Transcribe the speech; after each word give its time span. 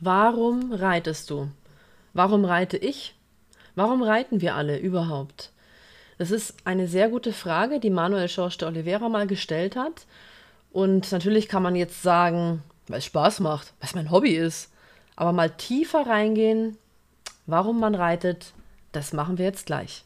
Warum 0.00 0.72
reitest 0.72 1.28
du? 1.30 1.48
Warum 2.14 2.44
reite 2.44 2.76
ich? 2.76 3.16
Warum 3.74 4.02
reiten 4.02 4.40
wir 4.40 4.54
alle 4.54 4.78
überhaupt? 4.78 5.50
Das 6.18 6.30
ist 6.30 6.54
eine 6.64 6.86
sehr 6.86 7.08
gute 7.08 7.32
Frage, 7.32 7.80
die 7.80 7.90
Manuel 7.90 8.28
Schorsch 8.28 8.58
de 8.58 8.68
Oliveira 8.68 9.08
mal 9.08 9.26
gestellt 9.26 9.74
hat. 9.74 10.06
Und 10.70 11.10
natürlich 11.10 11.48
kann 11.48 11.62
man 11.62 11.74
jetzt 11.74 12.02
sagen, 12.02 12.62
weil 12.86 12.98
es 12.98 13.06
Spaß 13.06 13.40
macht, 13.40 13.72
weil 13.80 13.88
es 13.88 13.94
mein 13.94 14.10
Hobby 14.10 14.36
ist. 14.36 14.70
Aber 15.16 15.32
mal 15.32 15.50
tiefer 15.50 16.06
reingehen, 16.06 16.76
warum 17.46 17.80
man 17.80 17.96
reitet, 17.96 18.52
das 18.92 19.12
machen 19.12 19.36
wir 19.36 19.46
jetzt 19.46 19.66
gleich. 19.66 20.04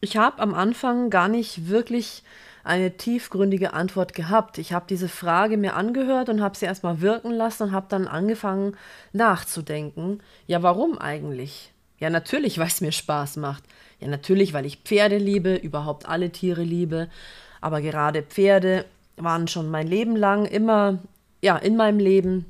Ich 0.00 0.16
habe 0.16 0.40
am 0.40 0.54
Anfang 0.54 1.10
gar 1.10 1.28
nicht 1.28 1.68
wirklich 1.68 2.22
eine 2.64 2.96
tiefgründige 2.96 3.72
Antwort 3.72 4.14
gehabt. 4.14 4.58
Ich 4.58 4.72
habe 4.72 4.86
diese 4.88 5.08
Frage 5.08 5.56
mir 5.56 5.74
angehört 5.74 6.28
und 6.28 6.42
habe 6.42 6.56
sie 6.56 6.66
erstmal 6.66 7.00
wirken 7.00 7.32
lassen 7.32 7.64
und 7.64 7.72
habe 7.72 7.86
dann 7.88 8.06
angefangen 8.06 8.76
nachzudenken. 9.12 10.22
Ja, 10.46 10.62
warum 10.62 10.98
eigentlich? 10.98 11.72
Ja, 11.98 12.10
natürlich, 12.10 12.58
weil 12.58 12.68
es 12.68 12.80
mir 12.80 12.92
Spaß 12.92 13.36
macht. 13.36 13.64
Ja, 13.98 14.08
natürlich, 14.08 14.52
weil 14.52 14.66
ich 14.66 14.78
Pferde 14.78 15.18
liebe, 15.18 15.54
überhaupt 15.56 16.06
alle 16.08 16.30
Tiere 16.30 16.62
liebe. 16.62 17.08
Aber 17.60 17.82
gerade 17.82 18.22
Pferde 18.22 18.86
waren 19.16 19.48
schon 19.48 19.70
mein 19.70 19.86
Leben 19.86 20.16
lang 20.16 20.46
immer, 20.46 20.98
ja, 21.42 21.56
in 21.56 21.76
meinem 21.76 21.98
Leben 21.98 22.46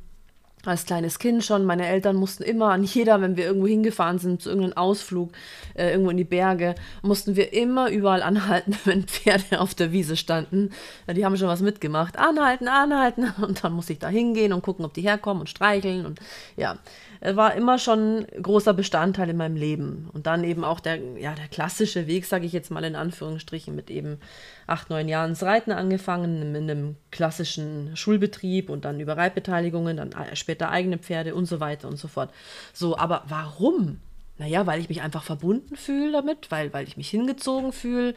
als 0.67 0.85
kleines 0.85 1.19
Kind 1.19 1.45
schon. 1.45 1.65
Meine 1.65 1.87
Eltern 1.87 2.17
mussten 2.17 2.43
immer 2.43 2.71
an 2.71 2.85
jeder, 2.85 3.21
wenn 3.21 3.37
wir 3.37 3.45
irgendwo 3.45 3.67
hingefahren 3.67 4.19
sind, 4.19 4.43
zu 4.43 4.51
irgendeinem 4.51 4.77
Ausflug, 4.77 5.33
äh, 5.75 5.91
irgendwo 5.91 6.11
in 6.11 6.17
die 6.17 6.25
Berge, 6.25 6.75
mussten 7.03 7.37
wir 7.37 7.53
immer 7.53 7.91
überall 7.91 8.23
anhalten, 8.23 8.77
wenn 8.85 9.05
Pferde 9.05 9.61
auf 9.61 9.75
der 9.75 9.93
Wiese 9.93 10.17
standen. 10.17 10.71
Ja, 11.07 11.15
die 11.15 11.25
haben 11.25 11.37
schon 11.37 11.49
was 11.49 11.61
mitgemacht. 11.61 12.19
Anhalten, 12.19 12.69
anhalten. 12.69 13.33
Und 13.41 13.65
dann 13.65 13.73
musste 13.73 13.93
ich 13.93 13.99
da 13.99 14.09
hingehen 14.09 14.53
und 14.53 14.63
gucken, 14.63 14.85
ob 14.85 14.95
die 14.95 15.03
herkommen 15.03 15.41
und 15.41 15.49
streicheln. 15.49 16.07
Und 16.07 16.21
ja, 16.57 16.79
war 17.23 17.55
immer 17.55 17.79
schon 17.79 18.27
großer 18.43 18.73
Bestandteil 18.73 19.29
in 19.29 19.37
meinem 19.37 19.57
Leben. 19.57 20.09
Und 20.13 20.27
dann 20.27 20.43
eben 20.43 20.65
auch 20.65 20.81
der, 20.81 20.97
ja, 21.19 21.35
der 21.35 21.49
klassische 21.49 22.07
Weg, 22.07 22.25
sage 22.25 22.47
ich 22.47 22.53
jetzt 22.53 22.71
mal 22.71 22.85
in 22.85 22.97
Anführungsstrichen, 22.97 23.77
mit 23.77 23.91
eben 23.91 24.19
acht, 24.67 24.89
neun 24.89 25.09
Jahren 25.09 25.31
das 25.31 25.43
Reiten 25.43 25.73
angefangen, 25.73 26.55
in 26.55 26.71
einem 26.71 26.97
klassischen 27.11 27.95
Schulbetrieb 27.95 28.71
und 28.71 28.85
dann 28.85 29.01
über 29.01 29.17
Reitbeteiligungen, 29.17 29.99
dann 29.99 30.15
später 30.35 30.71
eigene 30.71 30.99
Pferde 30.99 31.35
und 31.35 31.45
so 31.45 31.61
weiter 31.61 31.89
und 31.89 31.99
so 31.99 32.09
fort. 32.09 32.31
So, 32.73 32.97
aber 32.97 33.25
warum? 33.29 33.99
Naja, 34.39 34.67
weil 34.67 34.81
ich 34.81 34.89
mich 34.89 35.03
einfach 35.03 35.23
verbunden 35.23 35.77
fühle 35.77 36.13
damit, 36.13 36.51
weil, 36.51 36.73
weil 36.73 36.89
ich 36.89 36.97
mich 36.97 37.11
hingezogen 37.11 37.73
fühle, 37.73 38.15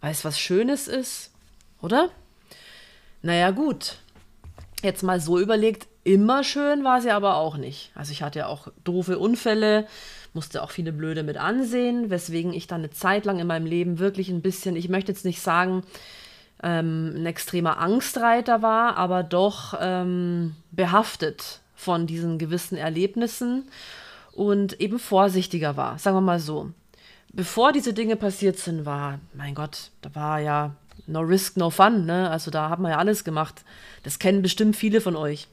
weil 0.00 0.12
es 0.12 0.24
was 0.24 0.38
Schönes 0.38 0.86
ist, 0.86 1.32
oder? 1.82 2.10
Naja, 3.22 3.50
gut. 3.50 3.96
Jetzt 4.82 5.02
mal 5.02 5.18
so 5.18 5.40
überlegt, 5.40 5.88
immer 6.04 6.44
schön 6.44 6.84
war 6.84 7.00
sie 7.00 7.10
aber 7.10 7.36
auch 7.36 7.56
nicht. 7.56 7.90
Also 7.94 8.12
ich 8.12 8.22
hatte 8.22 8.40
ja 8.40 8.46
auch 8.46 8.68
doofe 8.84 9.18
Unfälle, 9.18 9.86
musste 10.34 10.62
auch 10.62 10.70
viele 10.70 10.92
Blöde 10.92 11.22
mit 11.22 11.36
ansehen, 11.36 12.10
weswegen 12.10 12.52
ich 12.52 12.66
dann 12.66 12.80
eine 12.80 12.90
Zeit 12.90 13.24
lang 13.24 13.38
in 13.38 13.46
meinem 13.46 13.66
Leben 13.66 13.98
wirklich 13.98 14.28
ein 14.28 14.42
bisschen, 14.42 14.76
ich 14.76 14.88
möchte 14.88 15.12
jetzt 15.12 15.24
nicht 15.24 15.40
sagen, 15.40 15.82
ähm, 16.62 17.12
ein 17.16 17.26
extremer 17.26 17.78
Angstreiter 17.78 18.62
war, 18.62 18.96
aber 18.96 19.22
doch 19.22 19.74
ähm, 19.80 20.56
behaftet 20.70 21.60
von 21.74 22.06
diesen 22.06 22.38
gewissen 22.38 22.76
Erlebnissen 22.76 23.64
und 24.32 24.80
eben 24.80 24.98
vorsichtiger 24.98 25.76
war, 25.76 25.98
sagen 25.98 26.16
wir 26.16 26.20
mal 26.20 26.40
so. 26.40 26.70
Bevor 27.32 27.72
diese 27.72 27.92
Dinge 27.92 28.16
passiert 28.16 28.58
sind, 28.58 28.86
war, 28.86 29.18
mein 29.32 29.54
Gott, 29.54 29.90
da 30.02 30.14
war 30.14 30.38
ja 30.38 30.74
no 31.06 31.20
risk, 31.20 31.56
no 31.56 31.70
fun, 31.70 32.06
ne? 32.06 32.30
Also 32.30 32.50
da 32.50 32.68
haben 32.70 32.82
wir 32.82 32.90
ja 32.90 32.98
alles 32.98 33.24
gemacht. 33.24 33.64
Das 34.04 34.18
kennen 34.18 34.42
bestimmt 34.42 34.76
viele 34.76 35.00
von 35.00 35.16
euch. 35.16 35.48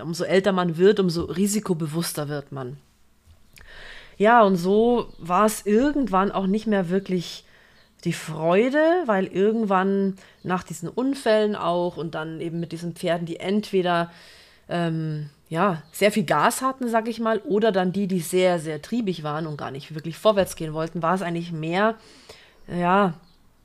Umso 0.00 0.24
älter 0.24 0.52
man 0.52 0.76
wird, 0.76 1.00
umso 1.00 1.24
risikobewusster 1.24 2.28
wird 2.28 2.52
man. 2.52 2.76
Ja, 4.18 4.42
und 4.42 4.56
so 4.56 5.12
war 5.18 5.46
es 5.46 5.66
irgendwann 5.66 6.32
auch 6.32 6.46
nicht 6.46 6.66
mehr 6.66 6.88
wirklich 6.88 7.44
die 8.04 8.12
Freude, 8.12 9.02
weil 9.06 9.26
irgendwann 9.26 10.16
nach 10.42 10.62
diesen 10.62 10.88
Unfällen 10.88 11.56
auch 11.56 11.96
und 11.96 12.14
dann 12.14 12.40
eben 12.40 12.60
mit 12.60 12.72
diesen 12.72 12.94
Pferden, 12.94 13.26
die 13.26 13.40
entweder 13.40 14.10
ähm, 14.68 15.30
ja, 15.48 15.82
sehr 15.92 16.12
viel 16.12 16.24
Gas 16.24 16.62
hatten, 16.62 16.88
sag 16.88 17.08
ich 17.08 17.20
mal, 17.20 17.38
oder 17.40 17.72
dann 17.72 17.92
die, 17.92 18.06
die 18.06 18.20
sehr, 18.20 18.58
sehr 18.58 18.82
triebig 18.82 19.22
waren 19.22 19.46
und 19.46 19.56
gar 19.56 19.70
nicht 19.70 19.94
wirklich 19.94 20.18
vorwärts 20.18 20.56
gehen 20.56 20.72
wollten, 20.72 21.02
war 21.02 21.14
es 21.14 21.22
eigentlich 21.22 21.52
mehr, 21.52 21.94
ja, 22.68 23.14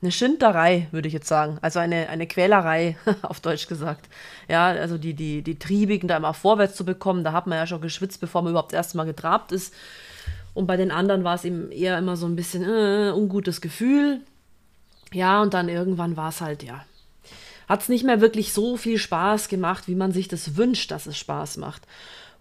eine 0.02 0.12
Schinderei, 0.12 0.88
würde 0.90 1.08
ich 1.08 1.14
jetzt 1.14 1.28
sagen. 1.28 1.58
Also 1.62 1.78
eine, 1.78 2.08
eine 2.08 2.26
Quälerei, 2.26 2.96
auf 3.22 3.40
Deutsch 3.40 3.68
gesagt. 3.68 4.08
Ja, 4.48 4.66
also 4.66 4.98
die, 4.98 5.14
die, 5.14 5.42
die 5.42 5.58
Triebigen 5.58 6.08
da 6.08 6.16
immer 6.16 6.34
vorwärts 6.34 6.74
zu 6.74 6.84
bekommen, 6.84 7.24
da 7.24 7.32
hat 7.32 7.46
man 7.46 7.58
ja 7.58 7.66
schon 7.66 7.80
geschwitzt, 7.80 8.20
bevor 8.20 8.42
man 8.42 8.50
überhaupt 8.50 8.72
das 8.72 8.78
erste 8.78 8.96
Mal 8.96 9.04
getrabt 9.04 9.52
ist. 9.52 9.72
Und 10.54 10.66
bei 10.66 10.76
den 10.76 10.90
anderen 10.90 11.24
war 11.24 11.36
es 11.36 11.44
eben 11.44 11.70
eher 11.70 11.96
immer 11.98 12.16
so 12.16 12.26
ein 12.26 12.36
bisschen 12.36 12.62
äh, 12.64 13.12
ungutes 13.12 13.60
Gefühl. 13.60 14.20
Ja, 15.12 15.40
und 15.40 15.54
dann 15.54 15.68
irgendwann 15.68 16.16
war 16.16 16.30
es 16.30 16.40
halt, 16.40 16.62
ja, 16.62 16.84
hat 17.68 17.82
es 17.82 17.88
nicht 17.88 18.04
mehr 18.04 18.20
wirklich 18.20 18.52
so 18.52 18.76
viel 18.76 18.98
Spaß 18.98 19.48
gemacht, 19.48 19.88
wie 19.88 19.94
man 19.94 20.12
sich 20.12 20.28
das 20.28 20.56
wünscht, 20.56 20.90
dass 20.90 21.06
es 21.06 21.16
Spaß 21.16 21.56
macht. 21.58 21.82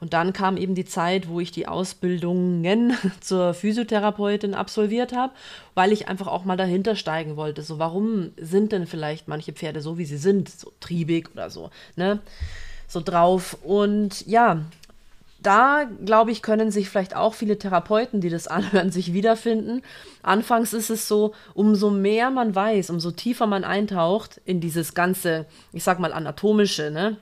Und 0.02 0.14
dann 0.14 0.34
kam 0.34 0.58
eben 0.58 0.74
die 0.74 0.84
Zeit, 0.84 1.30
wo 1.30 1.40
ich 1.40 1.52
die 1.52 1.68
Ausbildungen 1.68 2.98
zur 3.22 3.54
Physiotherapeutin 3.54 4.56
absolviert 4.56 5.14
habe, 5.14 5.32
weil 5.76 5.92
ich 5.92 6.10
einfach 6.10 6.28
auch 6.28 6.44
mal 6.44 6.58
dahinter 6.58 6.96
steigen 6.96 7.38
wollte. 7.38 7.62
So, 7.62 7.78
warum 7.78 8.32
sind 8.36 8.72
denn 8.72 8.88
vielleicht 8.88 9.28
manche 9.28 9.54
Pferde 9.54 9.80
so, 9.80 10.00
wie 10.00 10.06
sie 10.06 10.18
sind, 10.18 10.50
so 10.50 10.74
triebig 10.80 11.30
oder 11.34 11.52
so, 11.52 11.70
ne? 11.96 12.20
So 12.88 13.00
drauf. 13.00 13.58
Und 13.64 14.26
ja, 14.28 14.66
da, 15.40 15.86
glaube 16.04 16.32
ich, 16.32 16.42
können 16.42 16.72
sich 16.72 16.90
vielleicht 16.90 17.16
auch 17.16 17.36
viele 17.36 17.60
Therapeuten, 17.60 18.22
die 18.22 18.30
das 18.30 18.48
anhören, 18.48 18.92
sich 18.92 19.14
wiederfinden. 19.14 19.84
Anfangs 20.24 20.74
ist 20.74 20.90
es 20.90 21.08
so, 21.08 21.34
umso 21.54 21.92
mehr 21.92 22.32
man 22.32 22.56
weiß, 22.56 22.90
umso 22.90 23.12
tiefer 23.12 23.46
man 23.46 23.64
eintaucht 23.64 24.42
in 24.46 24.62
dieses 24.62 24.96
ganze, 24.96 25.46
ich 25.74 25.84
sag 25.84 26.00
mal, 26.00 26.12
anatomische, 26.12 26.90
ne? 26.90 27.18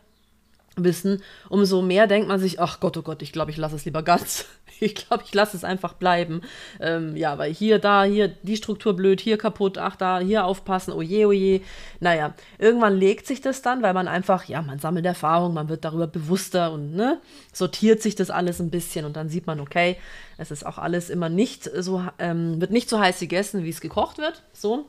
Wissen, 0.75 1.21
umso 1.49 1.81
mehr 1.81 2.07
denkt 2.07 2.27
man 2.27 2.39
sich, 2.39 2.59
ach 2.59 2.79
Gott, 2.79 2.97
oh 2.97 3.01
Gott, 3.01 3.21
ich 3.21 3.31
glaube, 3.31 3.51
ich 3.51 3.57
lasse 3.57 3.75
es 3.75 3.85
lieber 3.85 4.03
ganz. 4.03 4.45
Ich 4.81 4.95
glaube, 4.95 5.25
ich 5.25 5.33
lasse 5.33 5.57
es 5.57 5.65
einfach 5.65 5.91
bleiben. 5.91 6.39
Ähm, 6.79 7.17
ja, 7.17 7.37
weil 7.37 7.53
hier, 7.53 7.79
da, 7.79 8.05
hier, 8.05 8.29
die 8.29 8.55
Struktur 8.55 8.95
blöd, 8.95 9.19
hier 9.19 9.37
kaputt, 9.37 9.77
ach 9.77 9.97
da, 9.97 10.19
hier 10.19 10.45
aufpassen, 10.45 10.93
oje, 10.93 11.27
oje. 11.27 11.59
Naja, 11.99 12.33
irgendwann 12.59 12.95
legt 12.95 13.27
sich 13.27 13.41
das 13.41 13.61
dann, 13.61 13.81
weil 13.81 13.93
man 13.93 14.07
einfach, 14.07 14.45
ja, 14.45 14.61
man 14.61 14.79
sammelt 14.79 15.05
Erfahrung, 15.05 15.53
man 15.53 15.67
wird 15.67 15.83
darüber 15.83 16.07
bewusster 16.07 16.71
und 16.71 16.95
ne, 16.95 17.19
sortiert 17.51 18.01
sich 18.01 18.15
das 18.15 18.29
alles 18.29 18.61
ein 18.61 18.69
bisschen 18.69 19.03
und 19.03 19.17
dann 19.17 19.27
sieht 19.27 19.47
man, 19.47 19.59
okay, 19.59 19.97
es 20.37 20.49
ist 20.49 20.65
auch 20.65 20.77
alles 20.77 21.09
immer 21.09 21.27
nicht 21.27 21.69
so, 21.77 22.01
ähm, 22.17 22.61
wird 22.61 22.71
nicht 22.71 22.87
so 22.87 23.01
heiß 23.01 23.19
gegessen, 23.19 23.65
wie 23.65 23.69
es 23.69 23.81
gekocht 23.81 24.17
wird. 24.17 24.43
So. 24.53 24.85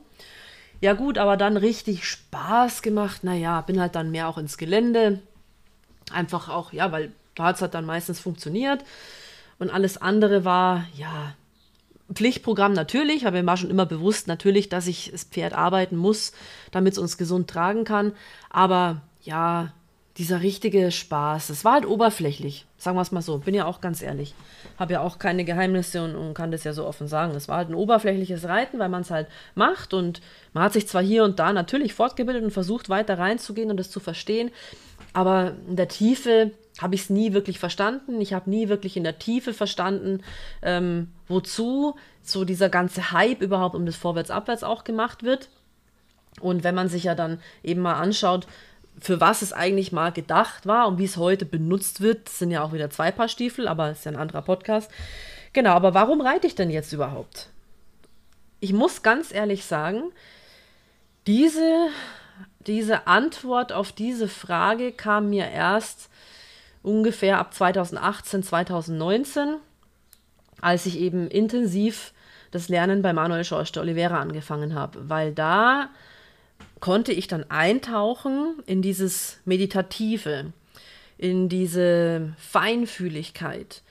Ja, 0.79 0.93
gut, 0.93 1.17
aber 1.17 1.35
dann 1.35 1.57
richtig 1.57 2.05
Spaß 2.05 2.81
gemacht. 2.81 3.25
Naja, 3.25 3.59
bin 3.59 3.81
halt 3.81 3.95
dann 3.95 4.09
mehr 4.09 4.29
auch 4.29 4.37
ins 4.37 4.57
Gelände 4.57 5.19
Einfach 6.11 6.49
auch, 6.49 6.73
ja, 6.73 6.91
weil 6.91 7.11
da 7.35 7.45
hat 7.45 7.61
es 7.61 7.71
dann 7.71 7.85
meistens 7.85 8.19
funktioniert. 8.19 8.83
Und 9.59 9.69
alles 9.69 9.97
andere 9.97 10.43
war, 10.43 10.85
ja, 10.95 11.35
Pflichtprogramm 12.13 12.73
natürlich, 12.73 13.25
aber 13.25 13.39
mir 13.39 13.47
war 13.47 13.57
schon 13.57 13.69
immer 13.69 13.85
bewusst 13.85 14.27
natürlich, 14.27 14.69
dass 14.69 14.87
ich 14.87 15.11
das 15.11 15.23
Pferd 15.23 15.53
arbeiten 15.53 15.95
muss, 15.95 16.33
damit 16.71 16.93
es 16.93 16.99
uns 16.99 17.17
gesund 17.17 17.49
tragen 17.49 17.83
kann. 17.83 18.13
Aber 18.49 19.01
ja, 19.21 19.71
dieser 20.17 20.41
richtige 20.41 20.91
Spaß, 20.91 21.49
es 21.49 21.63
war 21.63 21.73
halt 21.73 21.85
oberflächlich, 21.85 22.65
sagen 22.77 22.97
wir 22.97 23.01
es 23.01 23.11
mal 23.11 23.21
so, 23.21 23.37
bin 23.37 23.55
ja 23.55 23.65
auch 23.65 23.79
ganz 23.79 24.01
ehrlich. 24.01 24.33
Habe 24.77 24.93
ja 24.93 25.01
auch 25.01 25.19
keine 25.19 25.45
Geheimnisse 25.45 26.03
und, 26.03 26.15
und, 26.15 26.33
kann 26.33 26.51
das 26.51 26.63
ja 26.63 26.73
so 26.73 26.85
offen 26.85 27.07
sagen. 27.07 27.33
Es 27.33 27.47
war 27.47 27.57
halt 27.57 27.69
ein 27.69 27.75
oberflächliches 27.75 28.45
Reiten, 28.45 28.77
weil 28.77 28.89
man 28.89 29.03
es 29.03 29.11
halt 29.11 29.27
macht 29.55 29.93
und 29.93 30.21
man 30.53 30.63
hat 30.63 30.73
sich 30.73 30.87
zwar 30.87 31.01
hier 31.01 31.23
und 31.23 31.39
da 31.39 31.53
natürlich 31.53 31.93
fortgebildet 31.93 32.43
und 32.43 32.51
versucht 32.51 32.89
weiter 32.89 33.17
reinzugehen 33.17 33.71
und 33.71 33.77
das 33.77 33.89
zu 33.89 33.99
verstehen, 33.99 34.51
aber 35.13 35.53
in 35.67 35.75
der 35.75 35.87
Tiefe 35.87 36.51
habe 36.79 36.95
ich 36.95 37.01
es 37.01 37.09
nie 37.09 37.33
wirklich 37.33 37.59
verstanden. 37.59 38.21
Ich 38.21 38.33
habe 38.33 38.49
nie 38.49 38.69
wirklich 38.69 38.97
in 38.97 39.03
der 39.03 39.19
Tiefe 39.19 39.53
verstanden, 39.53 40.23
ähm, 40.61 41.11
wozu 41.27 41.95
so 42.23 42.45
dieser 42.45 42.69
ganze 42.69 43.11
Hype 43.11 43.41
überhaupt 43.41 43.75
um 43.75 43.85
das 43.85 43.95
Vorwärts-Abwärts 43.95 44.63
auch 44.63 44.83
gemacht 44.83 45.23
wird. 45.23 45.49
Und 46.39 46.63
wenn 46.63 46.75
man 46.75 46.87
sich 46.87 47.03
ja 47.03 47.15
dann 47.15 47.39
eben 47.63 47.81
mal 47.81 47.95
anschaut, 47.95 48.47
für 48.99 49.19
was 49.19 49.41
es 49.41 49.53
eigentlich 49.53 49.91
mal 49.91 50.11
gedacht 50.11 50.65
war 50.65 50.87
und 50.87 50.97
wie 50.97 51.05
es 51.05 51.17
heute 51.17 51.45
benutzt 51.45 52.01
wird, 52.01 52.29
sind 52.29 52.51
ja 52.51 52.63
auch 52.63 52.73
wieder 52.73 52.89
zwei 52.89 53.11
Paar 53.11 53.27
Stiefel, 53.27 53.67
aber 53.67 53.91
ist 53.91 54.05
ja 54.05 54.11
ein 54.11 54.17
anderer 54.17 54.41
Podcast. 54.41 54.89
Genau, 55.53 55.71
aber 55.71 55.93
warum 55.93 56.21
reite 56.21 56.47
ich 56.47 56.55
denn 56.55 56.69
jetzt 56.69 56.93
überhaupt? 56.93 57.49
Ich 58.59 58.73
muss 58.73 59.01
ganz 59.01 59.33
ehrlich 59.33 59.65
sagen, 59.65 60.03
diese 61.27 61.89
diese 62.67 63.07
Antwort 63.07 63.71
auf 63.71 63.91
diese 63.91 64.27
Frage 64.27 64.91
kam 64.91 65.29
mir 65.29 65.49
erst 65.49 66.09
ungefähr 66.83 67.39
ab 67.39 67.53
2018, 67.53 68.43
2019, 68.43 69.57
als 70.61 70.85
ich 70.85 70.99
eben 70.99 71.27
intensiv 71.27 72.13
das 72.51 72.69
Lernen 72.69 73.01
bei 73.01 73.13
Manuel 73.13 73.43
Schorsch 73.43 73.71
de 73.71 73.81
Oliveira 73.81 74.19
angefangen 74.19 74.75
habe, 74.75 75.09
weil 75.09 75.33
da 75.33 75.89
konnte 76.79 77.13
ich 77.13 77.27
dann 77.27 77.45
eintauchen 77.49 78.55
in 78.65 78.81
dieses 78.81 79.39
Meditative, 79.45 80.51
in 81.17 81.47
diese 81.49 82.33
Feinfühligkeit. 82.37 83.81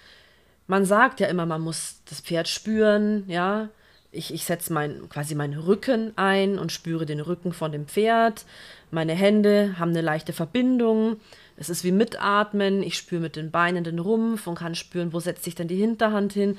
Man 0.66 0.84
sagt 0.84 1.20
ja 1.20 1.28
immer, 1.28 1.46
man 1.46 1.62
muss 1.62 2.02
das 2.08 2.20
Pferd 2.20 2.48
spüren, 2.48 3.24
ja. 3.28 3.68
Ich, 4.12 4.34
ich 4.34 4.44
setze 4.44 4.72
mein, 4.72 5.08
quasi 5.08 5.34
meinen 5.34 5.58
Rücken 5.58 6.12
ein 6.16 6.58
und 6.58 6.72
spüre 6.72 7.06
den 7.06 7.20
Rücken 7.20 7.52
von 7.52 7.70
dem 7.70 7.86
Pferd. 7.86 8.44
Meine 8.90 9.12
Hände 9.12 9.76
haben 9.78 9.90
eine 9.90 10.00
leichte 10.00 10.32
Verbindung. 10.32 11.20
Es 11.56 11.68
ist 11.68 11.84
wie 11.84 11.92
Mitatmen. 11.92 12.82
Ich 12.82 12.96
spüre 12.96 13.20
mit 13.20 13.36
den 13.36 13.50
Beinen 13.50 13.84
den 13.84 14.00
Rumpf 14.00 14.46
und 14.46 14.56
kann 14.56 14.74
spüren, 14.74 15.12
wo 15.12 15.20
setzt 15.20 15.44
sich 15.44 15.54
denn 15.54 15.68
die 15.68 15.76
Hinterhand 15.76 16.32
hin. 16.32 16.58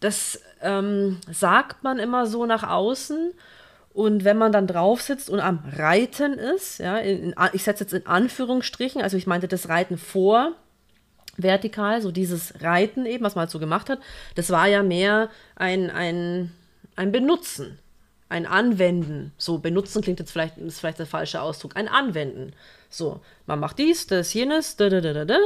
Das 0.00 0.40
ähm, 0.60 1.18
sagt 1.30 1.84
man 1.84 1.98
immer 1.98 2.26
so 2.26 2.44
nach 2.44 2.68
außen. 2.68 3.32
Und 3.94 4.24
wenn 4.24 4.38
man 4.38 4.52
dann 4.52 4.66
drauf 4.66 5.02
sitzt 5.02 5.30
und 5.30 5.40
am 5.40 5.62
Reiten 5.76 6.34
ist, 6.34 6.78
ja, 6.78 6.98
in, 6.98 7.24
in, 7.24 7.34
ich 7.52 7.62
setze 7.62 7.84
jetzt 7.84 7.92
in 7.92 8.06
Anführungsstrichen, 8.06 9.02
also 9.02 9.16
ich 9.16 9.26
meinte 9.26 9.48
das 9.48 9.68
Reiten 9.68 9.98
vor, 9.98 10.52
vertikal, 11.36 12.02
so 12.02 12.10
dieses 12.10 12.60
Reiten 12.60 13.06
eben, 13.06 13.24
was 13.24 13.34
man 13.34 13.42
halt 13.42 13.50
so 13.50 13.58
gemacht 13.58 13.88
hat, 13.88 13.98
das 14.34 14.50
war 14.50 14.66
ja 14.68 14.82
mehr 14.82 15.30
ein, 15.56 15.90
ein, 15.90 16.52
ein 16.96 17.12
Benutzen, 17.12 17.78
ein 18.28 18.46
Anwenden. 18.46 19.32
So, 19.38 19.58
benutzen 19.58 20.02
klingt 20.02 20.20
jetzt 20.20 20.32
vielleicht, 20.32 20.58
ist 20.58 20.80
vielleicht 20.80 20.98
der 20.98 21.06
falsche 21.06 21.40
Ausdruck, 21.40 21.76
ein 21.76 21.88
Anwenden. 21.88 22.52
So, 22.90 23.20
man 23.46 23.60
macht 23.60 23.78
dies, 23.78 24.06
das, 24.06 24.34
jenes, 24.34 24.76
da, 24.76 24.88
da, 24.88 25.00
da, 25.00 25.12
da, 25.12 25.24
da 25.24 25.38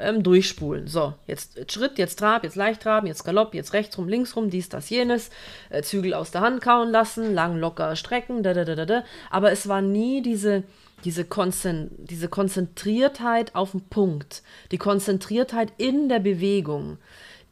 ähm, 0.00 0.22
durchspulen. 0.22 0.86
So, 0.86 1.14
jetzt 1.26 1.70
Schritt, 1.70 1.98
jetzt 1.98 2.18
Trab, 2.18 2.42
jetzt 2.44 2.56
Leichttraben, 2.56 3.06
jetzt 3.06 3.24
Galopp, 3.24 3.54
jetzt 3.54 3.72
rechts 3.72 3.96
rum, 3.98 4.08
links 4.08 4.34
rum, 4.34 4.50
dies, 4.50 4.68
das, 4.68 4.90
jenes, 4.90 5.30
äh, 5.68 5.82
Zügel 5.82 6.14
aus 6.14 6.30
der 6.30 6.40
Hand 6.40 6.62
kauen 6.62 6.90
lassen, 6.90 7.34
lang, 7.34 7.58
locker 7.58 7.94
strecken, 7.96 8.42
da, 8.42 8.54
da, 8.54 8.64
da, 8.64 8.74
da, 8.74 8.86
da. 8.86 9.04
Aber 9.30 9.52
es 9.52 9.68
war 9.68 9.82
nie 9.82 10.22
diese, 10.22 10.64
diese, 11.04 11.24
Konzen 11.24 11.90
diese 11.98 12.28
Konzentriertheit 12.28 13.54
auf 13.54 13.72
den 13.72 13.82
Punkt, 13.82 14.42
die 14.70 14.78
Konzentriertheit 14.78 15.72
in 15.78 16.08
der 16.08 16.20
Bewegung, 16.20 16.98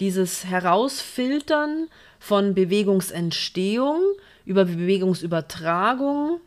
dieses 0.00 0.44
Herausfiltern 0.44 1.88
von 2.18 2.54
Bewegungsentstehung 2.54 4.00
über 4.44 4.64
Bewegungsübertragung 4.64 6.40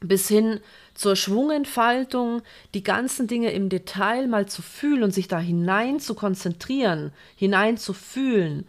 bis 0.00 0.28
hin 0.28 0.60
zur 0.94 1.16
Schwungentfaltung, 1.16 2.42
die 2.74 2.82
ganzen 2.82 3.26
Dinge 3.26 3.52
im 3.52 3.68
Detail 3.68 4.28
mal 4.28 4.46
zu 4.46 4.62
fühlen 4.62 5.02
und 5.02 5.14
sich 5.14 5.28
da 5.28 5.38
hinein 5.38 5.98
zu 5.98 6.14
konzentrieren, 6.14 7.12
hinein 7.36 7.78
zu 7.78 7.92
fühlen, 7.92 8.66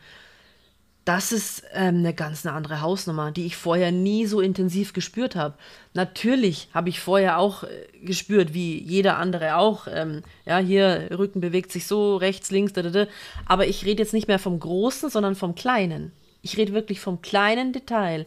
das 1.06 1.32
ist 1.32 1.64
ähm, 1.74 1.98
eine 1.98 2.16
ganz 2.16 2.46
eine 2.46 2.56
andere 2.56 2.82
Hausnummer, 2.82 3.32
die 3.32 3.46
ich 3.46 3.56
vorher 3.56 3.92
nie 3.92 4.26
so 4.26 4.42
intensiv 4.42 4.92
gespürt 4.92 5.36
habe. 5.36 5.54
Natürlich 5.94 6.68
habe 6.74 6.90
ich 6.90 7.00
vorher 7.00 7.38
auch 7.38 7.64
äh, 7.64 7.68
gespürt, 8.02 8.56
wie 8.56 8.82
jeder 8.82 9.18
andere 9.18 9.58
auch. 9.58 9.88
Ähm, 9.88 10.24
ja, 10.46 10.58
hier 10.58 11.10
Rücken 11.16 11.42
bewegt 11.42 11.72
sich 11.72 11.86
so, 11.86 12.18
rechts, 12.18 12.50
links, 12.50 12.74
da, 12.74 12.82
da, 12.82 12.90
da. 12.90 13.08
Aber 13.46 13.68
ich 13.68 13.86
rede 13.86 14.02
jetzt 14.02 14.14
nicht 14.14 14.28
mehr 14.28 14.40
vom 14.40 14.60
Großen, 14.60 15.12
sondern 15.12 15.36
vom 15.36 15.54
Kleinen. 15.54 16.12
Ich 16.42 16.58
rede 16.58 16.74
wirklich 16.74 17.00
vom 17.00 17.22
kleinen 17.22 17.72
Detail. 17.72 18.26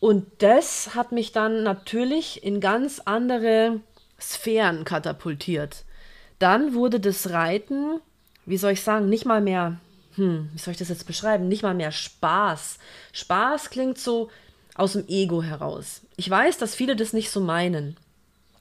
Und 0.00 0.26
das 0.38 0.96
hat 0.96 1.12
mich 1.12 1.30
dann 1.30 1.62
natürlich 1.62 2.42
in 2.42 2.60
ganz 2.60 3.00
andere 3.04 3.80
Sphären 4.20 4.84
katapultiert. 4.84 5.84
Dann 6.40 6.74
wurde 6.74 6.98
das 6.98 7.30
Reiten, 7.30 8.00
wie 8.46 8.56
soll 8.56 8.72
ich 8.72 8.82
sagen, 8.82 9.08
nicht 9.08 9.26
mal 9.26 9.40
mehr, 9.40 9.78
hm, 10.16 10.50
wie 10.52 10.58
soll 10.58 10.72
ich 10.72 10.78
das 10.78 10.88
jetzt 10.88 11.06
beschreiben, 11.06 11.48
nicht 11.48 11.62
mal 11.62 11.74
mehr 11.74 11.92
Spaß. 11.92 12.78
Spaß 13.12 13.70
klingt 13.70 13.98
so 13.98 14.30
aus 14.74 14.92
dem 14.92 15.06
Ego 15.08 15.42
heraus. 15.42 16.02
Ich 16.16 16.28
weiß, 16.28 16.58
dass 16.58 16.74
viele 16.74 16.96
das 16.96 17.12
nicht 17.12 17.30
so 17.30 17.40
meinen. 17.40 17.96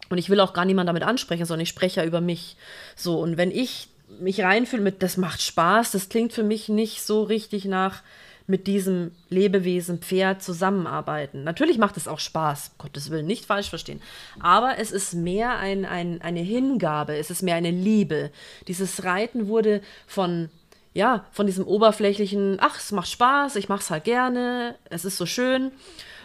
Und 0.10 0.18
ich 0.18 0.30
will 0.30 0.40
auch 0.40 0.54
gar 0.54 0.66
niemand 0.66 0.88
damit 0.88 1.04
ansprechen, 1.04 1.46
sondern 1.46 1.63
ich 1.63 1.69
spreche 1.69 2.02
ja 2.02 2.06
über 2.06 2.22
mich. 2.22 2.57
So, 2.96 3.19
und 3.19 3.38
wenn 3.38 3.52
ich 3.52 3.88
mich 4.19 4.42
reinfühle 4.42 4.84
mit, 4.84 5.02
das 5.02 5.18
macht 5.18 5.42
Spaß, 5.42 5.92
das 5.92 6.10
klingt 6.10 6.31
für 6.31 6.44
mich 6.44 6.69
nicht 6.69 7.02
so 7.02 7.24
richtig 7.24 7.66
nach, 7.66 8.04
mit 8.48 8.68
diesem 8.68 9.12
Lebewesen 9.30 10.00
Pferd 10.00 10.44
zusammenarbeiten. 10.44 11.44
Natürlich 11.44 11.78
macht 11.78 11.98
es 11.98 12.08
auch 12.08 12.19
Spaß, 12.19 12.74
Gottes 12.78 13.10
Willen, 13.10 13.25
nicht 13.25 13.46
falsch 13.46 13.69
verstehen. 13.69 14.01
Aber 14.40 14.78
es 14.78 14.92
ist 14.92 15.13
mehr 15.13 15.58
ein, 15.58 15.86
ein, 15.86 16.22
eine 16.22 16.42
Hingabe, 16.42 17.18
es 17.18 17.31
ist 17.31 17.42
mehr 17.42 17.56
eine 17.56 17.72
Liebe. 17.72 18.31
Dieses 18.68 19.04
Reiten 19.04 19.48
wurde 19.48 19.81
von, 20.06 20.50
ja, 20.96 21.26
von 21.32 21.46
diesem 21.46 21.68
oberflächlichen, 21.68 22.58
ach, 22.60 22.80
es 22.80 22.92
macht 22.92 23.10
Spaß, 23.10 23.58
ich 23.58 23.70
mache 23.70 23.82
es 23.82 23.92
halt 23.92 24.06
gerne, 24.06 24.76
es 24.90 25.06
ist 25.06 25.18
so 25.18 25.28
schön, 25.28 25.72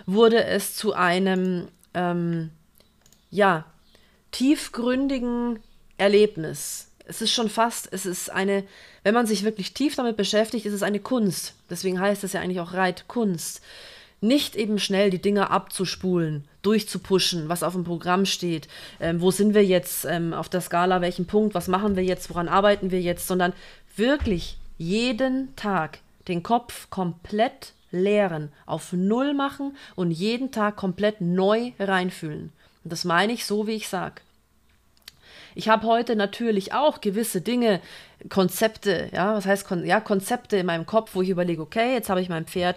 wurde 0.07 0.45
es 0.45 0.75
zu 0.77 0.95
einem, 0.95 1.69
ähm, 1.93 2.51
ja, 3.31 3.67
tiefgründigen 4.31 5.59
Erlebnis 5.99 6.91
es 7.11 7.21
ist 7.21 7.33
schon 7.33 7.51
fast, 7.51 7.89
es 7.91 8.07
ist 8.07 8.31
eine, 8.31 8.63
wenn 9.03 9.15
man 9.15 9.27
sich 9.27 9.43
wirklich 9.43 9.75
tief 9.75 9.97
damit 9.97 10.17
beschäftigt, 10.17 10.65
ist 10.65 10.73
es 10.73 10.85
eine 10.85 11.01
Kunst. 11.01 11.55
Deswegen 11.69 12.01
heißt 12.01 12.23
es 12.23 12.35
ja 12.35 12.41
eigentlich 12.41 12.61
auch 12.61 12.73
Reitkunst. 12.73 13.61
Nicht 14.21 14.55
eben 14.55 14.79
schnell 14.79 15.11
die 15.11 15.21
Dinge 15.21 15.51
abzuspulen, 15.51 16.45
durchzupuschen, 16.63 17.49
was 17.49 17.65
auf 17.65 17.73
dem 17.73 17.83
Programm 17.83 18.27
steht, 18.27 18.69
ähm, 19.01 19.21
wo 19.21 19.33
sind 19.33 19.55
wir 19.55 19.65
jetzt 19.65 20.05
ähm, 20.05 20.33
auf 20.33 20.49
der 20.49 20.61
Skala, 20.61 21.01
welchen 21.01 21.27
Punkt, 21.27 21.55
was 21.55 21.67
machen 21.67 21.97
wir 21.97 22.05
jetzt, 22.05 22.31
woran 22.31 22.47
arbeiten 22.47 22.93
wir 22.93 23.01
jetzt, 23.01 23.27
sondern 23.27 23.55
wirklich 23.97 24.57
jeden 24.81 25.55
Tag 25.57 25.99
den 26.27 26.43
Kopf 26.43 26.89
komplett 26.89 27.75
leeren, 27.91 28.51
auf 28.65 28.95
Null 28.95 29.35
machen 29.35 29.77
und 29.95 30.11
jeden 30.11 30.53
Tag 30.53 30.77
komplett 30.77 31.21
neu 31.21 31.73
reinfühlen. 31.79 32.51
Und 32.83 32.93
das 32.93 33.05
meine 33.05 33.35
ich 33.35 33.45
so, 33.45 33.67
wie 33.67 33.75
ich 33.75 33.89
sage. 33.91 34.23
Ich 35.55 35.69
habe 35.69 35.87
heute 35.87 36.17
natürlich 36.17 36.73
auch 36.73 37.03
gewisse 37.03 37.43
Dinge, 37.43 37.83
Konzepte, 38.31 39.11
ja, 39.13 39.35
was 39.35 39.45
heißt 39.45 39.67
Kon 39.67 39.85
ja, 39.85 40.01
Konzepte 40.01 40.57
in 40.57 40.65
meinem 40.65 40.87
Kopf, 40.87 41.15
wo 41.15 41.21
ich 41.21 41.29
überlege, 41.29 41.61
okay, 41.61 41.93
jetzt 41.93 42.09
habe 42.09 42.23
ich 42.23 42.31
meinem 42.31 42.47
Pferd 42.47 42.77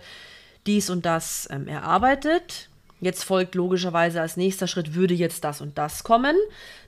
dies 0.68 0.90
und 0.90 1.06
das 1.06 1.48
ähm, 1.52 1.70
erarbeitet. 1.70 2.68
Jetzt 3.00 3.24
folgt 3.24 3.56
logischerweise 3.56 4.20
als 4.20 4.36
nächster 4.36 4.68
Schritt, 4.68 4.94
würde 4.94 5.14
jetzt 5.14 5.46
das 5.46 5.62
und 5.62 5.78
das 5.78 6.04
kommen. 6.04 6.36